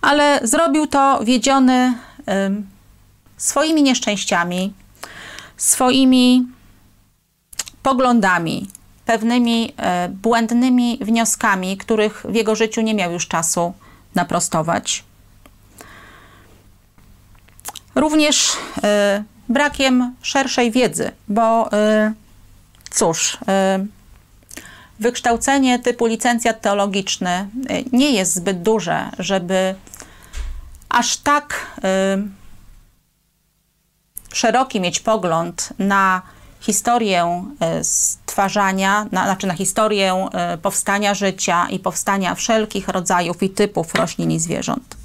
Ale 0.00 0.40
zrobił 0.42 0.86
to 0.86 1.24
wiedziony 1.24 1.94
swoimi 3.36 3.82
nieszczęściami, 3.82 4.72
swoimi 5.56 6.46
poglądami, 7.82 8.68
pewnymi 9.04 9.72
e, 9.76 10.08
błędnymi 10.08 10.98
wnioskami, 11.00 11.76
których 11.76 12.24
w 12.28 12.34
jego 12.34 12.54
życiu 12.54 12.80
nie 12.80 12.94
miał 12.94 13.12
już 13.12 13.28
czasu 13.28 13.72
naprostować. 14.14 15.04
Również 17.94 18.52
e, 18.82 19.24
brakiem 19.48 20.14
szerszej 20.22 20.70
wiedzy, 20.70 21.12
bo 21.28 21.72
e, 21.72 22.12
cóż, 22.90 23.38
wykształcenie 25.00 25.78
typu 25.78 26.06
licencjat 26.06 26.60
teologiczny 26.60 27.48
nie 27.92 28.10
jest 28.10 28.34
zbyt 28.34 28.62
duże, 28.62 29.10
żeby 29.18 29.74
aż 30.88 31.16
tak 31.16 31.66
szeroki 34.32 34.80
mieć 34.80 35.00
pogląd 35.00 35.68
na 35.78 36.22
historię 36.60 37.44
e, 37.60 37.84
stwarzania, 37.84 39.06
na, 39.12 39.24
znaczy 39.24 39.46
na 39.46 39.54
historię 39.54 40.28
e, 40.32 40.58
powstania 40.58 41.14
życia 41.14 41.66
i 41.70 41.78
powstania 41.78 42.34
wszelkich 42.34 42.88
rodzajów 42.88 43.42
i 43.42 43.50
typów 43.50 43.94
roślin 43.94 44.30
i 44.30 44.40
zwierząt. 44.40 44.96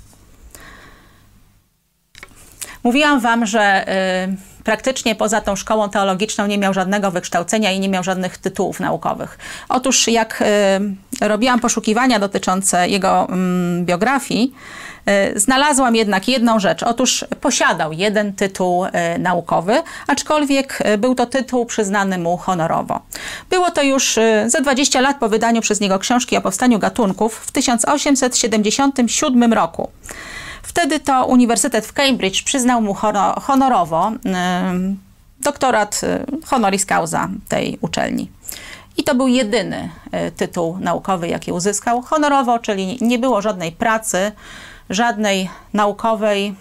Mówiłam 2.83 3.19
Wam, 3.19 3.45
że 3.45 3.85
y, 4.29 4.54
praktycznie 4.65 5.15
poza 5.15 5.41
tą 5.41 5.55
szkołą 5.55 5.89
teologiczną 5.89 6.47
nie 6.47 6.57
miał 6.57 6.73
żadnego 6.73 7.11
wykształcenia 7.11 7.71
i 7.71 7.79
nie 7.79 7.89
miał 7.89 8.03
żadnych 8.03 8.37
tytułów 8.37 8.79
naukowych. 8.79 9.37
Otóż 9.69 10.07
jak 10.07 10.43
y, 11.21 11.27
robiłam 11.27 11.59
poszukiwania 11.59 12.19
dotyczące 12.19 12.89
jego 12.89 13.27
y, 13.79 13.83
biografii, 13.83 14.53
E, 15.05 15.39
znalazłam 15.39 15.95
jednak 15.95 16.27
jedną 16.27 16.59
rzecz. 16.59 16.83
Otóż 16.83 17.25
posiadał 17.41 17.93
jeden 17.93 18.33
tytuł 18.33 18.85
e, 18.85 19.19
naukowy, 19.19 19.81
aczkolwiek 20.07 20.79
e, 20.81 20.97
był 20.97 21.15
to 21.15 21.25
tytuł 21.25 21.65
przyznany 21.65 22.17
mu 22.17 22.37
honorowo. 22.37 23.01
Było 23.49 23.71
to 23.71 23.83
już 23.83 24.19
za 24.45 24.61
20 24.61 25.01
lat 25.01 25.17
po 25.19 25.29
wydaniu 25.29 25.61
przez 25.61 25.79
niego 25.79 25.99
książki 25.99 26.37
o 26.37 26.41
powstaniu 26.41 26.79
gatunków 26.79 27.35
w 27.35 27.51
1877 27.51 29.53
roku. 29.53 29.89
Wtedy 30.67 30.99
to 30.99 31.25
Uniwersytet 31.25 31.85
w 31.85 31.93
Cambridge 31.93 32.43
przyznał 32.43 32.81
mu 32.81 32.95
honorowo 33.41 34.11
doktorat 35.39 36.01
honoris 36.45 36.85
causa 36.85 37.29
tej 37.47 37.77
uczelni. 37.81 38.31
I 38.97 39.03
to 39.03 39.15
był 39.15 39.27
jedyny 39.27 39.89
tytuł 40.37 40.77
naukowy, 40.79 41.27
jaki 41.27 41.51
uzyskał 41.51 42.01
honorowo, 42.01 42.59
czyli 42.59 42.97
nie 43.01 43.19
było 43.19 43.41
żadnej 43.41 43.71
pracy, 43.71 44.31
żadnej 44.89 45.49
naukowej, 45.73 46.55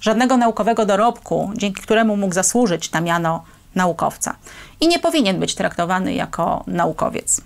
żadnego 0.00 0.36
naukowego 0.36 0.86
dorobku, 0.86 1.50
dzięki 1.56 1.82
któremu 1.82 2.16
mógł 2.16 2.34
zasłużyć 2.34 2.92
na 2.92 3.00
miano 3.00 3.44
naukowca. 3.74 4.36
I 4.80 4.88
nie 4.88 4.98
powinien 4.98 5.40
być 5.40 5.54
traktowany 5.54 6.14
jako 6.14 6.64
naukowiec. 6.66 7.40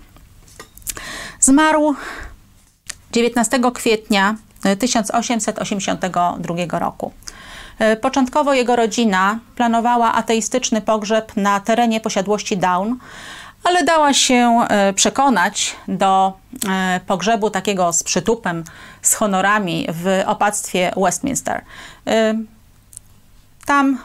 Zmarł 1.39 1.95
19 3.11 3.59
kwietnia 3.73 4.35
1882 4.79 6.79
roku. 6.79 7.11
Początkowo 8.01 8.53
jego 8.53 8.75
rodzina 8.75 9.39
planowała 9.55 10.13
ateistyczny 10.13 10.81
pogrzeb 10.81 11.35
na 11.35 11.59
terenie 11.59 12.01
posiadłości 12.01 12.57
Down, 12.57 12.97
ale 13.63 13.83
dała 13.83 14.13
się 14.13 14.65
e, 14.69 14.93
przekonać 14.93 15.75
do 15.87 16.33
e, 16.69 16.99
pogrzebu 17.07 17.49
takiego 17.49 17.93
z 17.93 18.03
przytupem, 18.03 18.63
z 19.01 19.13
honorami 19.13 19.87
w 19.89 20.23
opactwie 20.25 20.93
Westminster. 20.97 21.61
E, 22.07 22.33
Tam 23.65 23.97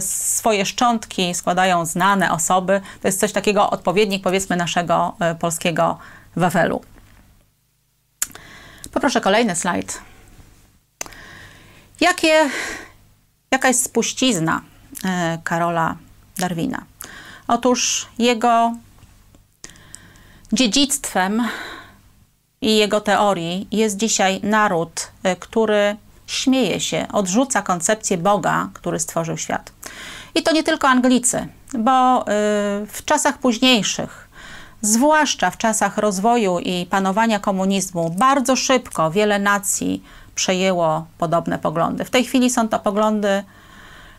swoje 0.00 0.66
szczątki 0.66 1.34
składają 1.34 1.86
znane 1.86 2.32
osoby. 2.32 2.80
To 3.02 3.08
jest 3.08 3.20
coś 3.20 3.32
takiego, 3.32 3.70
odpowiednik 3.70 4.22
powiedzmy 4.22 4.56
naszego 4.56 5.14
polskiego 5.40 5.98
Wawelu. 6.36 6.80
Poproszę 8.96 9.20
kolejny 9.20 9.56
slajd. 9.56 10.00
Jakie, 12.00 12.50
jaka 13.50 13.68
jest 13.68 13.84
spuścizna 13.84 14.60
y, 14.94 15.08
Karola 15.44 15.96
Darwina? 16.38 16.84
Otóż 17.48 18.06
jego 18.18 18.72
dziedzictwem 20.52 21.48
i 22.60 22.76
jego 22.76 23.00
teorii 23.00 23.68
jest 23.72 23.96
dzisiaj 23.96 24.40
naród, 24.42 25.08
który 25.40 25.96
śmieje 26.26 26.80
się, 26.80 27.06
odrzuca 27.12 27.62
koncepcję 27.62 28.18
Boga, 28.18 28.68
który 28.74 29.00
stworzył 29.00 29.36
świat. 29.36 29.72
I 30.34 30.42
to 30.42 30.52
nie 30.52 30.62
tylko 30.62 30.88
Anglicy, 30.88 31.48
bo 31.78 32.22
y, 32.22 32.24
w 32.86 33.02
czasach 33.04 33.38
późniejszych, 33.38 34.25
zwłaszcza 34.86 35.50
w 35.50 35.56
czasach 35.56 35.98
rozwoju 35.98 36.58
i 36.58 36.86
panowania 36.86 37.38
komunizmu, 37.38 38.10
bardzo 38.10 38.56
szybko 38.56 39.10
wiele 39.10 39.38
nacji 39.38 40.02
przejęło 40.34 41.06
podobne 41.18 41.58
poglądy. 41.58 42.04
W 42.04 42.10
tej 42.10 42.24
chwili 42.24 42.50
są 42.50 42.68
to 42.68 42.78
poglądy 42.78 43.44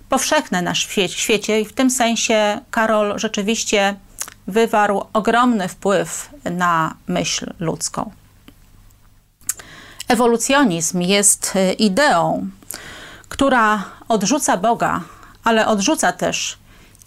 powszechne 0.10 0.62
na 0.62 0.76
świecie 0.76 1.62
i 1.62 1.66
w 1.66 1.74
tym 1.74 1.90
sensie 1.90 2.60
Karol 2.72 3.20
rzeczywiście 3.20 3.96
wywarł 4.48 5.04
ogromny 5.14 5.68
wpływ 5.68 6.30
na 6.52 6.96
myśl 7.08 7.54
ludzką. 7.60 8.12
Ewolucjonizm 10.08 11.02
jest 11.02 11.54
y, 11.56 11.74
ideą, 11.74 12.50
która 13.30 13.84
odrzuca 14.08 14.58
Boga, 14.58 15.02
ale 15.44 15.68
odrzuca 15.68 16.12
też 16.12 16.58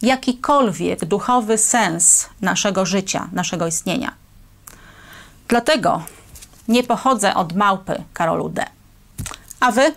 jakikolwiek 0.02 1.04
duchowy 1.04 1.58
sens 1.58 2.28
naszego 2.40 2.86
życia, 2.86 3.28
naszego 3.32 3.66
istnienia. 3.66 4.14
Dlatego 5.48 6.02
nie 6.68 6.84
pochodzę 6.84 7.34
od 7.34 7.52
małpy 7.52 8.02
Karolu 8.12 8.48
D. 8.48 8.64
A 9.60 9.72
wy? 9.72 9.92